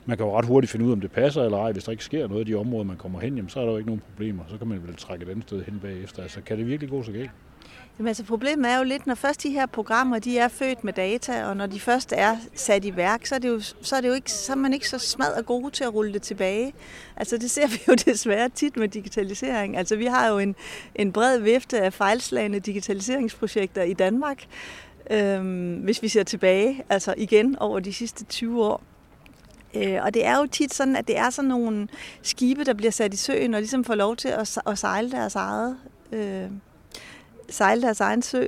man 0.06 0.16
kan 0.16 0.26
jo 0.26 0.38
ret 0.38 0.44
hurtigt 0.44 0.70
finde 0.70 0.84
ud 0.84 0.90
af, 0.90 0.94
om 0.94 1.00
det 1.00 1.10
passer 1.10 1.42
eller 1.42 1.58
ej. 1.58 1.72
Hvis 1.72 1.84
der 1.84 1.90
ikke 1.92 2.04
sker 2.04 2.28
noget 2.28 2.48
i 2.48 2.52
de 2.52 2.54
områder, 2.54 2.84
man 2.84 2.96
kommer 2.96 3.20
hen, 3.20 3.36
jamen, 3.36 3.48
så 3.48 3.60
er 3.60 3.64
der 3.64 3.70
jo 3.70 3.76
ikke 3.76 3.88
nogen 3.88 4.02
problemer. 4.10 4.44
Så 4.48 4.58
kan 4.58 4.66
man 4.66 4.82
vel 4.86 4.96
trække 4.96 5.24
et 5.24 5.28
andet 5.28 5.44
sted 5.44 5.64
hen 5.64 5.80
bagefter. 5.82 6.22
Altså, 6.22 6.40
kan 6.40 6.58
det 6.58 6.66
virkelig 6.66 6.90
gå 6.90 7.02
så 7.02 7.12
galt? 7.12 7.30
Jamen, 7.98 8.08
altså, 8.08 8.24
problemet 8.24 8.70
er 8.70 8.78
jo 8.78 8.84
lidt, 8.84 9.06
når 9.06 9.14
først 9.14 9.42
de 9.42 9.50
her 9.50 9.66
programmer 9.66 10.18
de 10.18 10.38
er 10.38 10.48
født 10.48 10.84
med 10.84 10.92
data, 10.92 11.46
og 11.46 11.56
når 11.56 11.66
de 11.66 11.80
først 11.80 12.12
er 12.16 12.36
sat 12.54 12.84
i 12.84 12.96
værk, 12.96 13.26
så 13.26 13.34
er, 13.34 13.38
det 13.38 13.48
jo, 13.48 13.60
så 13.60 13.96
er, 13.96 14.00
det 14.00 14.08
jo 14.08 14.12
ikke, 14.14 14.32
så 14.32 14.52
er 14.52 14.56
man 14.56 14.72
ikke 14.72 14.88
så 14.88 14.98
smadret 14.98 15.46
gode 15.46 15.70
til 15.70 15.84
at 15.84 15.94
rulle 15.94 16.12
det 16.12 16.22
tilbage. 16.22 16.72
Altså 17.16 17.36
det 17.36 17.50
ser 17.50 17.66
vi 17.74 17.78
jo 17.88 17.94
desværre 17.94 18.48
tit 18.48 18.76
med 18.76 18.88
digitalisering. 18.88 19.76
Altså 19.76 19.96
vi 19.96 20.06
har 20.06 20.28
jo 20.28 20.38
en, 20.38 20.54
en 20.94 21.12
bred 21.12 21.38
vifte 21.38 21.80
af 21.80 21.92
fejlslagende 21.92 22.60
digitaliseringsprojekter 22.60 23.82
i 23.82 23.92
Danmark, 23.92 24.46
øhm, 25.10 25.74
hvis 25.74 26.02
vi 26.02 26.08
ser 26.08 26.22
tilbage, 26.22 26.84
altså 26.88 27.14
igen 27.16 27.58
over 27.58 27.80
de 27.80 27.92
sidste 27.92 28.24
20 28.24 28.64
år. 28.64 28.82
Øh, 29.74 29.98
og 30.02 30.14
det 30.14 30.26
er 30.26 30.38
jo 30.38 30.46
tit 30.46 30.74
sådan, 30.74 30.96
at 30.96 31.08
det 31.08 31.18
er 31.18 31.30
sådan 31.30 31.48
nogle 31.48 31.88
skibe, 32.22 32.64
der 32.64 32.74
bliver 32.74 32.90
sat 32.90 33.14
i 33.14 33.16
søen 33.16 33.54
og 33.54 33.60
ligesom 33.60 33.84
får 33.84 33.94
lov 33.94 34.16
til 34.16 34.28
at, 34.28 34.58
at 34.66 34.78
sejle 34.78 35.10
deres 35.10 35.34
eget 35.34 35.76
øh, 36.12 36.50
sejle 37.48 37.82
deres 37.82 38.00
egen 38.00 38.22
sø, 38.22 38.46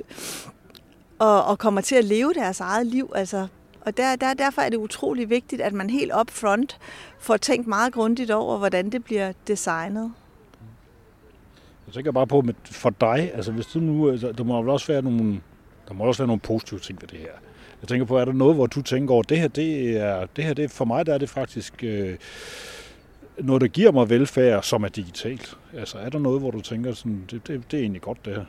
og, 1.19 1.45
og 1.45 1.59
kommer 1.59 1.81
til 1.81 1.95
at 1.95 2.05
leve 2.05 2.33
deres 2.33 2.59
eget 2.59 2.87
liv. 2.87 3.11
Altså, 3.15 3.47
og 3.81 3.97
der, 3.97 4.15
der, 4.15 4.33
derfor 4.33 4.61
er 4.61 4.69
det 4.69 4.77
utrolig 4.77 5.29
vigtigt, 5.29 5.61
at 5.61 5.73
man 5.73 5.89
helt 5.89 6.11
up 6.19 6.31
front 6.31 6.77
får 7.19 7.37
tænkt 7.37 7.67
meget 7.67 7.93
grundigt 7.93 8.31
over, 8.31 8.57
hvordan 8.57 8.89
det 8.89 9.03
bliver 9.03 9.31
designet. 9.47 10.11
Jeg 11.87 11.93
tænker 11.93 12.11
bare 12.11 12.27
på, 12.27 12.41
med, 12.41 12.53
for 12.65 12.89
dig, 12.89 13.31
altså 13.33 13.51
hvis 13.51 13.65
du 13.65 13.79
nu, 13.79 14.11
altså, 14.11 14.31
der 14.31 14.43
må 14.43 14.63
også 14.63 14.87
være 14.87 15.01
nogle, 15.01 15.41
der 15.89 15.95
må 15.95 16.03
også 16.03 16.21
være 16.21 16.27
nogle 16.27 16.39
positive 16.39 16.79
ting 16.79 17.01
ved 17.01 17.07
det 17.07 17.19
her. 17.19 17.33
Jeg 17.81 17.87
tænker 17.87 18.05
på, 18.05 18.17
er 18.17 18.25
der 18.25 18.33
noget, 18.33 18.55
hvor 18.55 18.65
du 18.65 18.81
tænker 18.81 19.13
over, 19.13 19.23
det 19.23 19.39
her, 19.39 19.47
det 19.47 19.97
er, 19.97 20.25
det 20.35 20.43
her, 20.43 20.53
det, 20.53 20.71
for 20.71 20.85
mig 20.85 21.05
der 21.05 21.13
er 21.13 21.17
det 21.17 21.29
faktisk 21.29 21.83
øh, 21.83 22.17
noget, 23.37 23.61
der 23.61 23.67
giver 23.67 23.91
mig 23.91 24.09
velfærd, 24.09 24.63
som 24.63 24.83
er 24.83 24.87
digitalt. 24.87 25.57
Altså 25.73 25.97
er 25.97 26.09
der 26.09 26.19
noget, 26.19 26.41
hvor 26.41 26.51
du 26.51 26.61
tænker, 26.61 26.93
sådan, 26.93 27.23
det, 27.31 27.47
det, 27.47 27.71
det 27.71 27.77
er 27.77 27.81
egentlig 27.81 28.01
godt 28.01 28.25
det 28.25 28.35
her? 28.35 28.45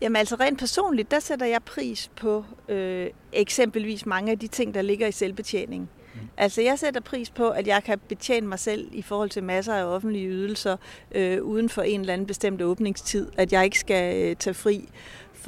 Jamen 0.00 0.16
altså 0.16 0.36
rent 0.40 0.58
personligt, 0.58 1.10
der 1.10 1.20
sætter 1.20 1.46
jeg 1.46 1.62
pris 1.62 2.10
på 2.16 2.44
øh, 2.68 3.06
eksempelvis 3.32 4.06
mange 4.06 4.32
af 4.32 4.38
de 4.38 4.46
ting, 4.46 4.74
der 4.74 4.82
ligger 4.82 5.06
i 5.06 5.12
selvbetjening. 5.12 5.90
Mm. 6.14 6.20
Altså 6.36 6.62
jeg 6.62 6.78
sætter 6.78 7.00
pris 7.00 7.30
på, 7.30 7.48
at 7.48 7.66
jeg 7.66 7.84
kan 7.84 7.98
betjene 8.08 8.46
mig 8.46 8.58
selv 8.58 8.88
i 8.92 9.02
forhold 9.02 9.30
til 9.30 9.44
masser 9.44 9.74
af 9.74 9.84
offentlige 9.84 10.28
ydelser 10.28 10.76
øh, 11.12 11.42
uden 11.42 11.68
for 11.68 11.82
en 11.82 12.00
eller 12.00 12.12
anden 12.12 12.26
bestemt 12.26 12.62
åbningstid. 12.62 13.28
At 13.36 13.52
jeg 13.52 13.64
ikke 13.64 13.78
skal 13.78 14.16
øh, 14.30 14.36
tage 14.36 14.54
fri 14.54 14.88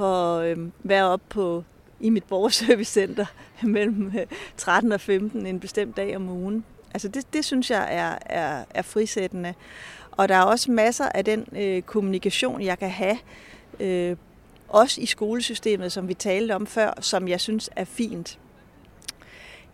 for 0.00 0.38
at 0.38 0.58
være 0.82 1.04
op 1.04 1.20
på 1.28 1.64
i 2.00 2.10
mit 2.10 2.24
borgerservicecenter 2.24 3.26
mellem 3.62 4.12
øh, 4.18 4.26
13 4.56 4.92
og 4.92 5.00
15 5.00 5.46
en 5.46 5.60
bestemt 5.60 5.96
dag 5.96 6.16
om 6.16 6.28
ugen. 6.28 6.64
Altså 6.94 7.08
det, 7.08 7.32
det 7.32 7.44
synes 7.44 7.70
jeg 7.70 7.88
er, 7.90 8.18
er, 8.26 8.64
er 8.70 8.82
frisættende. 8.82 9.54
Og 10.10 10.28
der 10.28 10.34
er 10.34 10.42
også 10.42 10.70
masser 10.70 11.08
af 11.14 11.24
den 11.24 11.46
øh, 11.56 11.82
kommunikation, 11.82 12.62
jeg 12.62 12.78
kan 12.78 12.90
have 12.90 13.18
øh, 13.80 14.16
også 14.68 15.00
i 15.00 15.06
skolesystemet, 15.06 15.92
som 15.92 16.08
vi 16.08 16.14
talte 16.14 16.54
om 16.54 16.66
før, 16.66 16.92
som 17.00 17.28
jeg 17.28 17.40
synes 17.40 17.70
er 17.76 17.84
fint. 17.84 18.38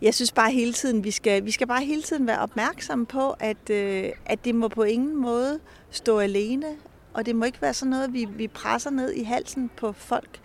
Jeg 0.01 0.13
synes 0.13 0.31
bare 0.31 0.51
hele 0.51 0.73
tiden, 0.73 1.03
vi 1.03 1.11
skal, 1.11 1.45
vi 1.45 1.51
skal 1.51 1.67
bare 1.67 1.83
hele 1.83 2.01
tiden 2.01 2.27
være 2.27 2.39
opmærksomme 2.39 3.05
på, 3.05 3.35
at, 3.39 3.69
øh, 3.69 4.09
at 4.25 4.45
det 4.45 4.55
må 4.55 4.67
på 4.67 4.83
ingen 4.83 5.15
måde 5.15 5.59
stå 5.91 6.19
alene, 6.19 6.67
og 7.13 7.25
det 7.25 7.35
må 7.35 7.45
ikke 7.45 7.61
være 7.61 7.73
sådan 7.73 7.89
noget, 7.89 8.13
vi, 8.13 8.25
vi 8.25 8.47
presser 8.47 8.89
ned 8.89 9.13
i 9.13 9.23
halsen 9.23 9.69
på 9.77 9.91
folk. 9.91 10.39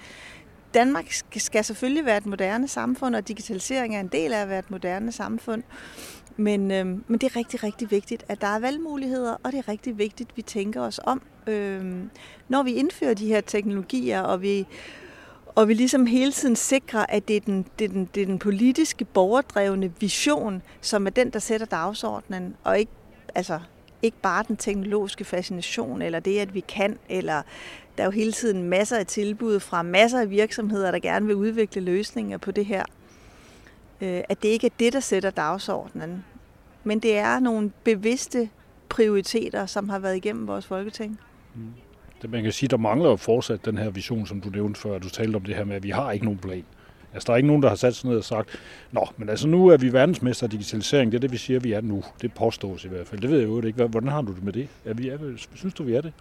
Danmark 0.74 1.12
skal, 1.36 1.64
selvfølgelig 1.64 2.04
være 2.04 2.16
et 2.16 2.26
moderne 2.26 2.68
samfund, 2.68 3.16
og 3.16 3.28
digitalisering 3.28 3.96
er 3.96 4.00
en 4.00 4.08
del 4.08 4.32
af 4.32 4.40
at 4.40 4.48
være 4.48 4.58
et 4.58 4.70
moderne 4.70 5.12
samfund. 5.12 5.62
Men, 6.36 6.70
øh, 6.70 6.86
men 6.86 7.20
det 7.20 7.22
er 7.22 7.36
rigtig, 7.36 7.62
rigtig 7.62 7.90
vigtigt, 7.90 8.24
at 8.28 8.40
der 8.40 8.46
er 8.46 8.58
valgmuligheder, 8.58 9.36
og 9.42 9.52
det 9.52 9.58
er 9.58 9.68
rigtig 9.68 9.98
vigtigt, 9.98 10.30
at 10.30 10.36
vi 10.36 10.42
tænker 10.42 10.80
os 10.80 11.00
om, 11.04 11.22
øh, 11.46 11.94
når 12.48 12.62
vi 12.62 12.72
indfører 12.72 13.14
de 13.14 13.26
her 13.26 13.40
teknologier, 13.40 14.20
og 14.20 14.42
vi, 14.42 14.66
og 15.54 15.68
vi 15.68 15.74
ligesom 15.74 16.06
hele 16.06 16.32
tiden 16.32 16.56
sikrer, 16.56 17.06
at 17.08 17.28
det 17.28 17.36
er, 17.36 17.40
den, 17.40 17.66
det, 17.78 17.84
er 17.84 17.88
den, 17.88 18.08
det 18.14 18.22
er 18.22 18.26
den 18.26 18.38
politiske, 18.38 19.04
borgerdrevne 19.04 19.92
vision, 20.00 20.62
som 20.80 21.06
er 21.06 21.10
den, 21.10 21.30
der 21.30 21.38
sætter 21.38 21.66
dagsordenen, 21.66 22.56
og 22.64 22.78
ikke, 22.78 22.92
altså, 23.34 23.60
ikke 24.02 24.16
bare 24.22 24.44
den 24.48 24.56
teknologiske 24.56 25.24
fascination, 25.24 26.02
eller 26.02 26.20
det, 26.20 26.38
at 26.38 26.54
vi 26.54 26.60
kan, 26.60 26.98
eller 27.08 27.42
der 27.96 28.02
er 28.02 28.06
jo 28.06 28.10
hele 28.10 28.32
tiden 28.32 28.62
masser 28.62 28.96
af 28.96 29.06
tilbud 29.06 29.60
fra 29.60 29.82
masser 29.82 30.20
af 30.20 30.30
virksomheder, 30.30 30.90
der 30.90 30.98
gerne 30.98 31.26
vil 31.26 31.34
udvikle 31.34 31.82
løsninger 31.82 32.38
på 32.38 32.50
det 32.50 32.66
her. 32.66 32.84
Øh, 34.00 34.22
at 34.28 34.42
det 34.42 34.48
ikke 34.48 34.66
er 34.66 34.70
det, 34.78 34.92
der 34.92 35.00
sætter 35.00 35.30
dagsordenen, 35.30 36.24
men 36.84 36.98
det 36.98 37.16
er 37.16 37.38
nogle 37.38 37.72
bevidste 37.84 38.48
prioriteter, 38.88 39.66
som 39.66 39.88
har 39.88 39.98
været 39.98 40.16
igennem 40.16 40.46
vores 40.46 40.66
folketing. 40.66 41.20
Mm. 41.54 41.72
Det, 42.22 42.30
man 42.30 42.42
kan 42.42 42.52
sige, 42.52 42.68
der 42.68 42.76
mangler 42.76 43.10
jo 43.10 43.16
fortsat 43.16 43.64
den 43.64 43.78
her 43.78 43.90
vision, 43.90 44.26
som 44.26 44.40
du 44.40 44.48
nævnte 44.48 44.80
før. 44.80 44.98
Du 44.98 45.08
talte 45.08 45.36
om 45.36 45.42
det 45.42 45.56
her 45.56 45.64
med, 45.64 45.76
at 45.76 45.82
vi 45.82 45.90
har 45.90 46.12
ikke 46.12 46.24
nogen 46.24 46.38
plan. 46.38 46.64
Altså, 47.14 47.26
der 47.26 47.32
er 47.32 47.36
ikke 47.36 47.46
nogen, 47.46 47.62
der 47.62 47.68
har 47.68 47.76
sat 47.76 47.94
sig 47.94 48.08
ned 48.08 48.16
og 48.16 48.24
sagt, 48.24 48.60
Nå, 48.92 49.08
men 49.16 49.28
altså, 49.28 49.48
nu 49.48 49.68
er 49.68 49.76
vi 49.76 49.92
verdensmester 49.92 50.46
i 50.46 50.50
digitalisering. 50.50 51.12
Det 51.12 51.18
er 51.18 51.20
det, 51.20 51.32
vi 51.32 51.36
siger, 51.36 51.60
vi 51.60 51.72
er 51.72 51.80
nu. 51.80 52.04
Det 52.22 52.34
påstås 52.34 52.84
i 52.84 52.88
hvert 52.88 53.06
fald. 53.06 53.20
Det 53.20 53.30
ved 53.30 53.38
jeg 53.38 53.48
jo 53.48 53.62
ikke. 53.62 53.86
Hvordan 53.86 54.08
har 54.08 54.22
du 54.22 54.34
det 54.34 54.44
med 54.44 54.52
det? 54.52 54.68
Er 54.84 54.94
vi 54.94 55.08
er, 55.08 55.18
synes 55.54 55.74
du, 55.74 55.82
vi 55.82 55.94
er 55.94 56.00
det? 56.00 56.12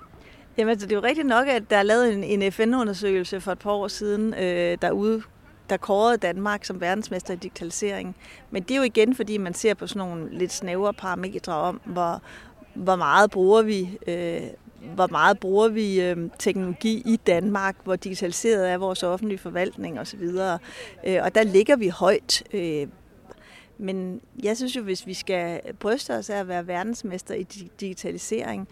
Jamen, 0.58 0.70
altså, 0.70 0.88
det 0.88 0.94
er 0.94 0.98
jo 0.98 1.04
rigtigt 1.04 1.28
nok, 1.28 1.48
at 1.48 1.64
der 1.70 1.78
er 1.78 1.84
lavet 1.84 2.14
en, 2.14 2.42
en 2.42 2.52
FN-undersøgelse 2.52 3.42
for 3.42 3.52
et 3.52 3.60
par 3.60 3.72
år 3.72 3.88
siden, 3.88 4.34
øh, 4.34 4.78
derude 4.82 5.22
der 5.70 5.78
kårede 5.78 6.18
Danmark 6.18 6.66
som 6.66 6.82
verdensmester 6.82 7.34
i 7.34 7.38
digitalisering. 7.38 8.16
Men 8.52 8.64
det 8.64 8.72
er 8.72 8.78
jo 8.78 8.84
igen, 8.84 9.16
fordi 9.16 9.38
man 9.38 9.54
ser 9.54 9.74
på 9.74 9.88
sådan 9.88 10.10
nogle 10.10 10.38
lidt 10.38 10.54
snævre 10.54 10.94
parametre 10.94 11.54
om, 11.54 11.82
hvor, 11.86 12.22
hvor 12.74 12.96
meget 12.96 13.32
bruger 13.32 13.62
vi 13.62 13.98
øh, 14.08 14.42
hvor 14.96 15.08
meget 15.08 15.40
bruger 15.40 15.68
vi 15.68 16.02
øh, 16.02 16.30
teknologi 16.40 17.04
i 17.06 17.16
Danmark, 17.16 17.76
hvor 17.84 17.96
digitaliseret 17.96 18.70
er 18.70 18.78
vores 18.78 19.04
offentlige 19.04 19.38
forvaltning 19.38 20.00
osv. 20.00 20.24
Øh, 21.06 21.20
og 21.24 21.36
der 21.36 21.44
ligger 21.44 21.76
vi 21.76 21.88
højt. 21.88 22.44
Øh, 22.54 22.88
men 23.78 24.22
jeg 24.44 24.58
synes 24.58 24.76
jo, 24.76 24.82
hvis 24.82 25.08
vi 25.08 25.14
skal 25.14 25.62
bryste 25.80 26.14
os 26.14 26.30
af 26.30 26.38
at 26.38 26.48
være 26.48 26.68
verdensmester 26.68 27.36
i 27.36 27.44
digitalisering, 27.80 28.68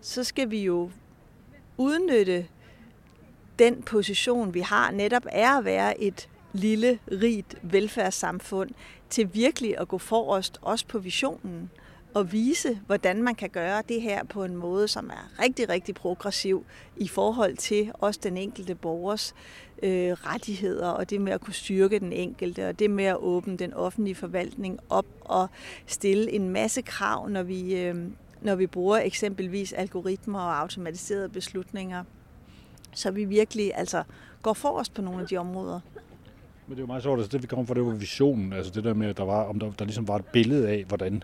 så 0.00 0.24
skal 0.24 0.50
vi 0.50 0.64
jo 0.64 0.90
udnytte 1.76 2.46
den 3.58 3.82
position, 3.82 4.54
vi 4.54 4.60
har, 4.60 4.90
netop 4.90 5.26
er 5.28 5.58
at 5.58 5.64
være 5.64 6.00
et 6.00 6.28
lille, 6.52 6.98
rigt 7.10 7.54
velfærdssamfund 7.62 8.70
til 9.10 9.34
virkelig 9.34 9.78
at 9.78 9.88
gå 9.88 9.98
forrest, 9.98 10.58
også 10.62 10.86
på 10.86 10.98
visionen, 10.98 11.70
og 12.14 12.32
vise, 12.32 12.80
hvordan 12.86 13.22
man 13.22 13.34
kan 13.34 13.50
gøre 13.50 13.82
det 13.88 14.02
her 14.02 14.24
på 14.24 14.44
en 14.44 14.56
måde, 14.56 14.88
som 14.88 15.10
er 15.10 15.42
rigtig, 15.42 15.68
rigtig 15.68 15.94
progressiv 15.94 16.64
i 16.96 17.08
forhold 17.08 17.56
til 17.56 17.92
også 17.94 18.20
den 18.22 18.36
enkelte 18.36 18.74
borgers 18.74 19.34
øh, 19.82 20.12
rettigheder, 20.12 20.88
og 20.88 21.10
det 21.10 21.20
med 21.20 21.32
at 21.32 21.40
kunne 21.40 21.54
styrke 21.54 21.98
den 21.98 22.12
enkelte, 22.12 22.68
og 22.68 22.78
det 22.78 22.90
med 22.90 23.04
at 23.04 23.16
åbne 23.16 23.56
den 23.56 23.74
offentlige 23.74 24.14
forvaltning 24.14 24.78
op 24.90 25.06
og 25.20 25.48
stille 25.86 26.32
en 26.32 26.48
masse 26.48 26.82
krav, 26.82 27.28
når 27.28 27.42
vi, 27.42 27.76
øh, 27.76 27.96
når 28.40 28.54
vi 28.54 28.66
bruger 28.66 28.98
eksempelvis 28.98 29.72
algoritmer 29.72 30.40
og 30.40 30.60
automatiserede 30.60 31.28
beslutninger, 31.28 32.04
så 32.94 33.10
vi 33.10 33.24
virkelig 33.24 33.72
altså 33.74 34.02
går 34.42 34.52
forrest 34.52 34.94
på 34.94 35.02
nogle 35.02 35.20
af 35.20 35.28
de 35.28 35.36
områder. 35.36 35.80
Men 36.66 36.76
det 36.76 36.76
er 36.76 36.82
jo 36.82 36.86
meget 36.86 37.02
sjovt, 37.02 37.18
altså 37.18 37.32
det 37.32 37.42
vi 37.42 37.46
kom 37.46 37.66
fra, 37.66 37.74
det 37.74 37.86
var 37.86 37.92
visionen, 37.92 38.52
altså 38.52 38.72
det 38.72 38.84
der 38.84 38.94
med, 38.94 39.08
at 39.08 39.16
der 39.16 39.24
var, 39.24 39.44
om 39.44 39.60
der, 39.60 39.72
der 39.72 39.84
ligesom 39.84 40.08
var 40.08 40.16
et 40.16 40.24
billede 40.24 40.68
af, 40.68 40.84
hvordan 40.88 41.22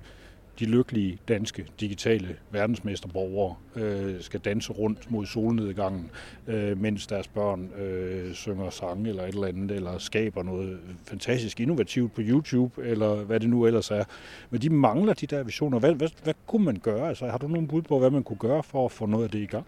de 0.59 0.65
lykkelige 0.65 1.19
danske 1.29 1.67
digitale 1.81 2.37
verdensmesterborgere 2.51 3.55
øh, 3.77 4.21
skal 4.21 4.41
danse 4.41 4.73
rundt 4.73 5.11
mod 5.11 5.27
solnedgangen, 5.27 6.11
øh, 6.47 6.81
mens 6.81 7.07
deres 7.07 7.29
børn 7.29 7.73
øh, 7.73 8.35
synger 8.35 8.71
sange 8.71 9.09
eller 9.09 9.23
et 9.23 9.29
eller 9.29 9.47
andet, 9.47 9.71
eller 9.71 9.99
skaber 9.99 10.43
noget 10.43 10.79
fantastisk 11.05 11.61
innovativt 11.61 12.15
på 12.15 12.21
YouTube, 12.25 12.83
eller 12.83 13.15
hvad 13.15 13.41
det 13.41 13.51
nu 13.51 13.67
ellers 13.67 13.91
er. 13.91 14.05
Men 14.51 14.63
de 14.63 14.71
mangler 14.71 15.15
de 15.15 15.27
der 15.27 15.43
visioner. 15.43 15.79
Hvad, 15.79 15.95
hvad, 15.95 16.09
hvad 16.25 16.35
kunne 16.47 16.65
man 16.65 16.77
gøre? 16.77 17.09
Altså, 17.09 17.27
har 17.27 17.39
du 17.39 17.49
nogen 17.49 17.69
bud 17.69 17.83
på, 17.83 17.99
hvad 17.99 18.11
man 18.11 18.23
kunne 18.23 18.39
gøre 18.39 18.63
for 18.63 18.85
at 18.85 18.93
få 18.93 19.07
noget 19.07 19.25
af 19.25 19.31
det 19.31 19.39
i 19.39 19.47
gang? 19.47 19.67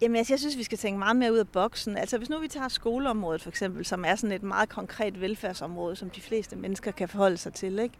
Jamen, 0.00 0.16
altså, 0.16 0.32
jeg 0.32 0.38
synes, 0.38 0.58
vi 0.58 0.62
skal 0.62 0.78
tænke 0.78 0.98
meget 0.98 1.16
mere 1.16 1.32
ud 1.32 1.38
af 1.38 1.48
boksen. 1.48 1.96
Altså, 1.96 2.18
hvis 2.18 2.30
nu 2.30 2.38
vi 2.38 2.48
tager 2.48 2.68
skoleområdet 2.68 3.42
for 3.42 3.48
eksempel, 3.48 3.84
som 3.84 4.04
er 4.04 4.14
sådan 4.14 4.36
et 4.36 4.42
meget 4.42 4.68
konkret 4.68 5.20
velfærdsområde, 5.20 5.96
som 5.96 6.10
de 6.10 6.20
fleste 6.20 6.56
mennesker 6.56 6.90
kan 6.90 7.08
forholde 7.08 7.36
sig 7.36 7.52
til, 7.52 7.78
ikke? 7.78 7.94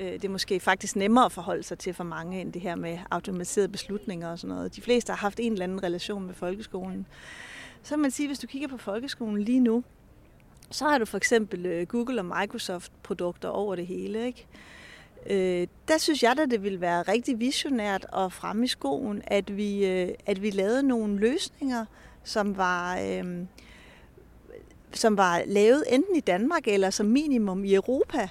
Øh, 0.00 0.12
det 0.12 0.24
er 0.24 0.28
måske 0.28 0.60
faktisk 0.60 0.96
nemmere 0.96 1.24
at 1.24 1.32
forholde 1.32 1.62
sig 1.62 1.78
til 1.78 1.94
for 1.94 2.04
mange, 2.04 2.40
end 2.40 2.52
det 2.52 2.62
her 2.62 2.74
med 2.74 2.98
automatiserede 3.10 3.68
beslutninger 3.68 4.30
og 4.30 4.38
sådan 4.38 4.56
noget. 4.56 4.76
De 4.76 4.80
fleste 4.80 5.10
har 5.10 5.16
haft 5.16 5.40
en 5.40 5.52
eller 5.52 5.64
anden 5.64 5.82
relation 5.82 6.26
med 6.26 6.34
folkeskolen. 6.34 7.06
Så 7.82 7.90
kan 7.90 7.98
man 7.98 8.10
sige, 8.10 8.26
hvis 8.26 8.38
du 8.38 8.46
kigger 8.46 8.68
på 8.68 8.76
folkeskolen 8.76 9.42
lige 9.42 9.60
nu, 9.60 9.84
så 10.70 10.84
har 10.84 10.98
du 10.98 11.04
for 11.04 11.16
eksempel 11.16 11.66
øh, 11.66 11.86
Google 11.86 12.20
og 12.20 12.24
Microsoft 12.24 12.92
produkter 13.02 13.48
over 13.48 13.76
det 13.76 13.86
hele, 13.86 14.26
ikke? 14.26 14.46
Øh, 15.30 15.66
der 15.88 15.98
synes 15.98 16.22
jeg, 16.22 16.38
at 16.38 16.50
det 16.50 16.62
ville 16.62 16.80
være 16.80 17.02
rigtig 17.02 17.40
visionært 17.40 18.06
og 18.12 18.32
fremme 18.32 18.64
i 18.64 18.68
skoen, 18.68 19.22
at 19.26 19.56
vi, 19.56 19.86
øh, 19.86 20.08
at 20.26 20.42
vi 20.42 20.50
lavede 20.50 20.82
nogle 20.82 21.16
løsninger, 21.16 21.84
som 22.24 22.56
var, 22.56 22.98
øh, 22.98 23.24
som 24.92 25.16
var 25.16 25.42
lavet 25.46 25.84
enten 25.90 26.16
i 26.16 26.20
Danmark 26.20 26.68
eller 26.68 26.90
som 26.90 27.06
minimum 27.06 27.64
i 27.64 27.74
Europa, 27.74 28.28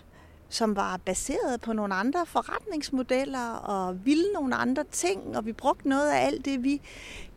som 0.49 0.75
var 0.75 0.97
baseret 1.05 1.62
på 1.62 1.73
nogle 1.73 1.93
andre 1.93 2.25
forretningsmodeller 2.25 3.51
og 3.53 4.05
ville 4.05 4.31
nogle 4.33 4.55
andre 4.55 4.83
ting, 4.91 5.38
og 5.38 5.45
vi 5.45 5.53
brugte 5.53 5.89
noget 5.89 6.09
af 6.09 6.25
alt 6.25 6.45
det, 6.45 6.63
vi 6.63 6.81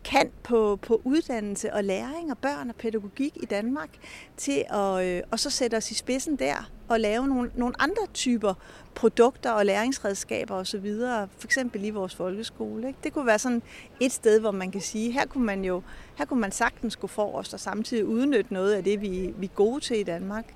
kan 0.05 0.31
på, 0.43 0.79
på 0.83 1.01
uddannelse 1.05 1.73
og 1.73 1.85
læring 1.85 2.31
og 2.31 2.39
børn 2.39 2.69
og 2.69 2.77
pædagogik 2.77 3.37
i 3.43 3.47
Danmark, 3.47 3.89
til 4.37 4.65
at 4.71 5.05
øh, 5.05 5.23
og 5.31 5.41
så 5.41 5.51
sætte 5.51 5.77
os 5.77 5.91
i 5.91 5.95
spidsen 5.95 6.37
der 6.37 6.71
og 6.89 7.01
lave 7.01 7.29
nogle, 7.29 7.51
nogle 7.55 7.75
andre 7.79 8.07
typer 8.15 8.55
produkter 8.95 9.51
og 9.51 9.67
læringsredskaber 9.67 10.55
osv., 10.55 11.01
for 11.39 11.45
eksempel 11.45 11.85
i 11.85 11.91
vores 11.91 12.15
folkeskole. 12.15 12.89
Ikke? 12.89 12.99
Det 13.05 13.13
kunne 13.13 13.27
være 13.27 13.39
sådan 13.39 13.63
et 14.01 14.13
sted, 14.13 14.41
hvor 14.41 14.51
man 14.51 14.71
kan 14.71 14.81
sige, 14.81 15.13
her 15.13 15.27
kunne 15.27 15.45
man 15.45 15.65
jo 15.65 15.83
her 16.15 16.25
kunne 16.25 16.41
man 16.41 16.53
sagtens 16.53 16.97
gå 16.97 17.09
os 17.17 17.53
og 17.53 17.61
samtidig 17.61 18.07
udnytte 18.07 18.55
noget 18.55 18.73
af 18.73 18.85
det, 18.85 19.01
vi, 19.01 19.35
vi 19.37 19.47
er 19.47 19.55
gode 19.55 19.81
til 19.81 20.01
i 20.01 20.03
Danmark. 20.03 20.55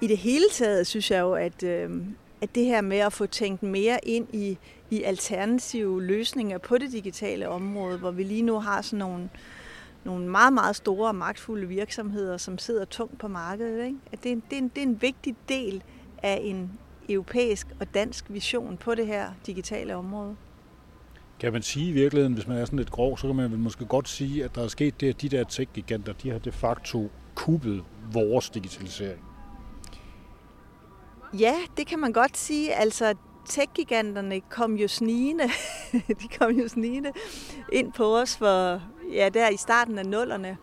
I 0.00 0.06
det 0.06 0.18
hele 0.18 0.44
taget 0.52 0.86
synes 0.86 1.10
jeg 1.10 1.20
jo, 1.20 1.32
at, 1.32 1.62
øh, 1.62 1.90
at 2.40 2.54
det 2.54 2.64
her 2.64 2.80
med 2.80 2.98
at 2.98 3.12
få 3.12 3.26
tænkt 3.26 3.62
mere 3.62 3.98
ind 4.02 4.26
i, 4.32 4.58
i 4.90 5.02
alternative 5.02 6.02
løsninger 6.02 6.58
på 6.58 6.78
det 6.78 6.92
digitale 6.92 7.48
område, 7.48 7.98
hvor 7.98 8.10
vi 8.10 8.22
lige 8.22 8.42
nu 8.42 8.60
har 8.60 8.82
sådan 8.82 8.98
nogle, 8.98 9.28
nogle 10.04 10.28
meget, 10.28 10.52
meget 10.52 10.76
store 10.76 11.08
og 11.08 11.14
magtfulde 11.14 11.68
virksomheder, 11.68 12.36
som 12.36 12.58
sidder 12.58 12.84
tungt 12.84 13.18
på 13.18 13.28
markedet. 13.28 13.84
Ikke? 13.84 13.98
At 14.12 14.22
det, 14.22 14.28
er 14.28 14.32
en, 14.32 14.42
det, 14.50 14.56
er 14.56 14.62
en, 14.62 14.68
det 14.68 14.78
er 14.82 14.86
en 14.86 15.02
vigtig 15.02 15.36
del 15.48 15.82
af 16.22 16.40
en 16.42 16.70
europæisk 17.08 17.66
og 17.80 17.94
dansk 17.94 18.24
vision 18.28 18.76
på 18.76 18.94
det 18.94 19.06
her 19.06 19.30
digitale 19.46 19.96
område. 19.96 20.36
Kan 21.40 21.52
man 21.52 21.62
sige 21.62 21.88
i 21.88 21.92
virkeligheden, 21.92 22.34
hvis 22.34 22.46
man 22.46 22.58
er 22.58 22.64
sådan 22.64 22.78
lidt 22.78 22.90
grov, 22.90 23.18
så 23.18 23.26
kan 23.26 23.36
man 23.36 23.50
vel 23.50 23.58
måske 23.58 23.84
godt 23.84 24.08
sige, 24.08 24.44
at 24.44 24.54
der 24.54 24.62
er 24.62 24.68
sket 24.68 25.00
det, 25.00 25.08
at 25.08 25.22
de 25.22 25.28
der 25.28 25.44
tech-giganter, 25.44 26.12
de 26.12 26.30
har 26.30 26.38
de 26.38 26.52
facto 26.52 27.10
kuppet 27.34 27.84
vores 28.12 28.50
digitalisering. 28.50 29.25
Ja, 31.40 31.54
det 31.76 31.86
kan 31.86 31.98
man 31.98 32.12
godt 32.12 32.36
sige. 32.36 32.74
Altså, 32.74 33.14
tech-giganterne 33.48 34.40
kom 34.40 34.74
jo 34.74 34.88
snigende, 34.88 35.44
de 36.22 36.28
kom 36.38 36.50
jo 36.50 36.68
snigende 36.68 37.12
ind 37.72 37.92
på 37.92 38.16
os 38.18 38.36
for, 38.36 38.80
ja, 39.12 39.28
der 39.34 39.48
i 39.48 39.56
starten 39.56 39.98
af 39.98 40.06
nullerne. 40.06 40.56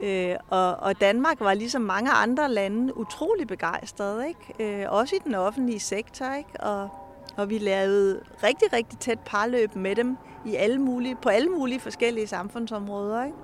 Øh, 0.00 0.36
og, 0.50 0.76
og 0.76 1.00
Danmark 1.00 1.40
var 1.40 1.54
ligesom 1.54 1.82
mange 1.82 2.10
andre 2.10 2.50
lande 2.50 2.96
utrolig 2.96 3.46
begejstret, 3.46 4.26
ikke? 4.28 4.80
Øh, 4.80 4.92
også 4.92 5.16
i 5.16 5.18
den 5.24 5.34
offentlige 5.34 5.80
sektor, 5.80 6.34
ikke? 6.34 6.60
Og, 6.60 6.88
og 7.36 7.50
vi 7.50 7.58
lavede 7.58 8.20
rigtig, 8.42 8.72
rigtig 8.72 8.98
tæt 8.98 9.18
parløb 9.26 9.74
med 9.74 9.96
dem 9.96 10.16
i 10.46 10.54
alle 10.54 10.78
mulige, 10.78 11.16
på 11.22 11.28
alle 11.28 11.48
mulige 11.48 11.80
forskellige 11.80 12.26
samfundsområder. 12.26 13.24
Ikke? 13.24 13.36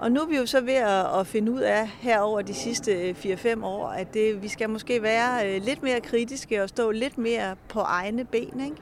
Og 0.00 0.12
nu 0.12 0.20
er 0.20 0.26
vi 0.26 0.36
jo 0.36 0.46
så 0.46 0.60
ved 0.60 0.74
at, 0.74 1.20
at 1.20 1.26
finde 1.26 1.52
ud 1.52 1.60
af 1.60 1.88
her 1.88 2.20
over 2.20 2.42
de 2.42 2.54
sidste 2.54 2.92
øh, 2.92 3.16
4-5 3.18 3.64
år, 3.64 3.88
at 3.88 4.14
det, 4.14 4.42
vi 4.42 4.48
skal 4.48 4.70
måske 4.70 5.02
være 5.02 5.48
øh, 5.48 5.62
lidt 5.62 5.82
mere 5.82 6.00
kritiske 6.00 6.62
og 6.62 6.68
stå 6.68 6.90
lidt 6.90 7.18
mere 7.18 7.56
på 7.68 7.80
egne 7.80 8.24
ben, 8.24 8.60
ikke? 8.60 8.76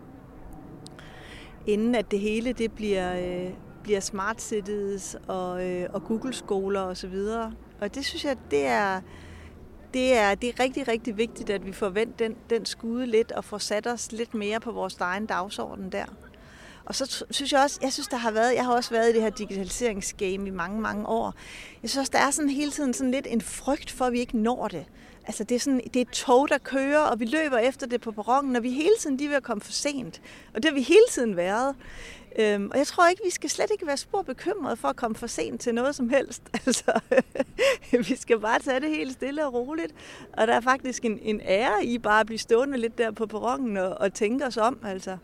inden 1.66 1.94
at 1.94 2.10
det 2.10 2.20
hele 2.20 2.52
det 2.52 2.72
bliver, 2.72 3.18
øh, 3.20 3.50
bliver 3.82 4.00
smart 4.00 4.42
cities 4.42 5.16
og, 5.28 5.66
øh, 5.66 5.88
og 5.92 6.04
Google-skoler 6.04 6.80
osv. 6.80 7.14
Og, 7.14 7.52
og 7.80 7.94
det 7.94 8.04
synes 8.04 8.24
jeg, 8.24 8.36
det 8.50 8.66
er, 8.66 9.00
det 9.94 10.16
er, 10.18 10.34
det 10.34 10.48
er 10.48 10.60
rigtig, 10.60 10.88
rigtig 10.88 11.16
vigtigt, 11.16 11.50
at 11.50 11.66
vi 11.66 11.72
får 11.72 11.88
vendt 11.88 12.18
den, 12.18 12.36
den 12.50 12.66
skude 12.66 13.06
lidt 13.06 13.32
og 13.32 13.44
får 13.44 13.58
sat 13.58 13.86
os 13.86 14.12
lidt 14.12 14.34
mere 14.34 14.60
på 14.60 14.72
vores 14.72 14.96
egen 15.00 15.26
dagsorden 15.26 15.92
der. 15.92 16.04
Og 16.88 16.94
så 16.94 17.24
synes 17.30 17.52
jeg 17.52 17.60
også, 17.60 17.78
jeg 17.82 17.92
synes, 17.92 18.08
der 18.08 18.16
har 18.16 18.30
været, 18.30 18.54
jeg 18.54 18.64
har 18.64 18.72
også 18.72 18.90
været 18.90 19.10
i 19.10 19.12
det 19.12 19.22
her 19.22 19.30
digitaliseringsgame 19.30 20.46
i 20.46 20.50
mange, 20.50 20.80
mange 20.80 21.06
år. 21.06 21.34
Jeg 21.82 21.90
synes 21.90 22.00
også, 22.00 22.12
der 22.12 22.18
er 22.18 22.30
sådan 22.30 22.50
hele 22.50 22.70
tiden 22.70 22.94
sådan 22.94 23.10
lidt 23.10 23.26
en 23.30 23.40
frygt 23.40 23.90
for, 23.90 24.04
at 24.04 24.12
vi 24.12 24.20
ikke 24.20 24.38
når 24.38 24.68
det. 24.68 24.84
Altså 25.26 25.44
det 25.44 25.54
er, 25.54 25.58
sådan, 25.58 25.80
det 25.84 25.96
er 25.96 26.00
et 26.00 26.08
tog, 26.08 26.48
der 26.48 26.58
kører, 26.58 26.98
og 26.98 27.20
vi 27.20 27.24
løber 27.24 27.58
efter 27.58 27.86
det 27.86 28.00
på 28.00 28.10
perronen, 28.10 28.56
og 28.56 28.62
vi 28.62 28.70
hele 28.70 28.94
tiden 29.00 29.16
lige 29.16 29.28
ved 29.28 29.36
at 29.36 29.42
komme 29.42 29.60
for 29.60 29.72
sent. 29.72 30.20
Og 30.54 30.62
det 30.62 30.64
har 30.64 30.74
vi 30.74 30.82
hele 30.82 31.06
tiden 31.10 31.36
været. 31.36 31.74
Øhm, 32.38 32.70
og 32.70 32.78
jeg 32.78 32.86
tror 32.86 33.08
ikke, 33.08 33.22
vi 33.24 33.30
skal 33.30 33.50
slet 33.50 33.70
ikke 33.72 33.86
være 33.86 33.96
spor 33.96 34.22
bekymrede 34.22 34.76
for 34.76 34.88
at 34.88 34.96
komme 34.96 35.14
for 35.14 35.26
sent 35.26 35.60
til 35.60 35.74
noget 35.74 35.94
som 35.94 36.08
helst. 36.08 36.42
Altså, 36.66 37.00
vi 38.08 38.16
skal 38.16 38.40
bare 38.40 38.58
tage 38.58 38.80
det 38.80 38.88
helt 38.90 39.12
stille 39.12 39.46
og 39.46 39.54
roligt. 39.54 39.94
Og 40.32 40.46
der 40.46 40.54
er 40.54 40.60
faktisk 40.60 41.04
en, 41.04 41.18
en 41.22 41.40
ære 41.40 41.84
i 41.84 41.98
bare 41.98 42.20
at 42.20 42.26
blive 42.26 42.38
stående 42.38 42.78
lidt 42.78 42.98
der 42.98 43.10
på 43.10 43.26
perronen 43.26 43.76
og, 43.76 44.00
og 44.00 44.14
tænke 44.14 44.46
os 44.46 44.56
om. 44.56 44.78
Altså, 44.84 45.16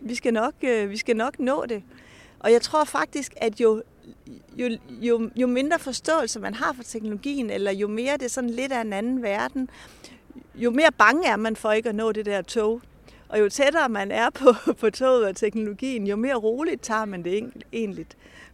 vi 0.00 0.14
skal, 0.14 0.32
nok, 0.32 0.54
øh, 0.62 0.90
vi 0.90 0.96
skal 0.96 1.16
nok 1.16 1.38
nå 1.38 1.66
det. 1.66 1.82
Og 2.40 2.52
jeg 2.52 2.62
tror 2.62 2.84
faktisk, 2.84 3.32
at 3.36 3.60
jo, 3.60 3.82
jo, 4.56 4.78
jo, 4.88 5.30
jo 5.36 5.46
mindre 5.46 5.78
forståelse 5.78 6.40
man 6.40 6.54
har 6.54 6.72
for 6.72 6.82
teknologien, 6.82 7.50
eller 7.50 7.72
jo 7.72 7.88
mere 7.88 8.16
det 8.16 8.22
er 8.22 8.28
sådan 8.28 8.50
lidt 8.50 8.72
af 8.72 8.80
en 8.80 8.92
anden 8.92 9.22
verden, 9.22 9.70
jo 10.54 10.70
mere 10.70 10.92
bange 10.98 11.28
er 11.28 11.36
man 11.36 11.56
for 11.56 11.72
ikke 11.72 11.88
at 11.88 11.94
nå 11.94 12.12
det 12.12 12.26
der 12.26 12.42
tog. 12.42 12.82
Og 13.30 13.40
jo 13.40 13.48
tættere 13.48 13.88
man 13.88 14.10
er 14.10 14.30
på, 14.30 14.52
på 14.80 14.90
toget 14.90 15.26
og 15.26 15.36
teknologien, 15.36 16.06
jo 16.06 16.16
mere 16.16 16.34
roligt 16.34 16.82
tager 16.82 17.04
man 17.04 17.24
det 17.24 17.52
egentlig. 17.72 18.06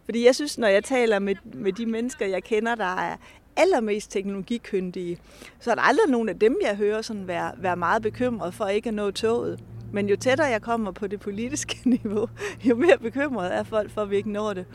Fordi 0.05 0.25
jeg 0.25 0.35
synes, 0.35 0.57
når 0.57 0.67
jeg 0.67 0.83
taler 0.83 1.19
med, 1.19 1.35
med 1.43 1.73
de 1.73 1.85
mennesker, 1.85 2.25
jeg 2.25 2.43
kender, 2.43 2.75
der 2.75 2.95
er 2.95 3.17
allermest 3.57 4.11
teknologikyndige, 4.11 5.17
så 5.59 5.71
er 5.71 5.75
der 5.75 5.81
aldrig 5.81 6.09
nogen 6.09 6.29
af 6.29 6.39
dem, 6.39 6.57
jeg 6.61 6.75
hører 6.75 7.01
sådan 7.01 7.27
være, 7.27 7.51
være 7.57 7.75
meget 7.75 8.01
bekymret 8.01 8.53
for 8.53 8.67
ikke 8.67 8.87
at 8.87 8.93
nå 8.93 9.11
toget. 9.11 9.59
Men 9.93 10.09
jo 10.09 10.15
tættere 10.15 10.47
jeg 10.47 10.61
kommer 10.61 10.91
på 10.91 11.07
det 11.07 11.19
politiske 11.19 11.77
niveau, 12.03 12.27
jo 12.65 12.75
mere 12.75 12.97
bekymret 12.97 13.55
er 13.55 13.63
folk 13.63 13.91
for, 13.91 14.01
at 14.01 14.09
vi 14.09 14.15
ikke 14.15 14.31
når 14.31 14.53
det. 14.53 14.65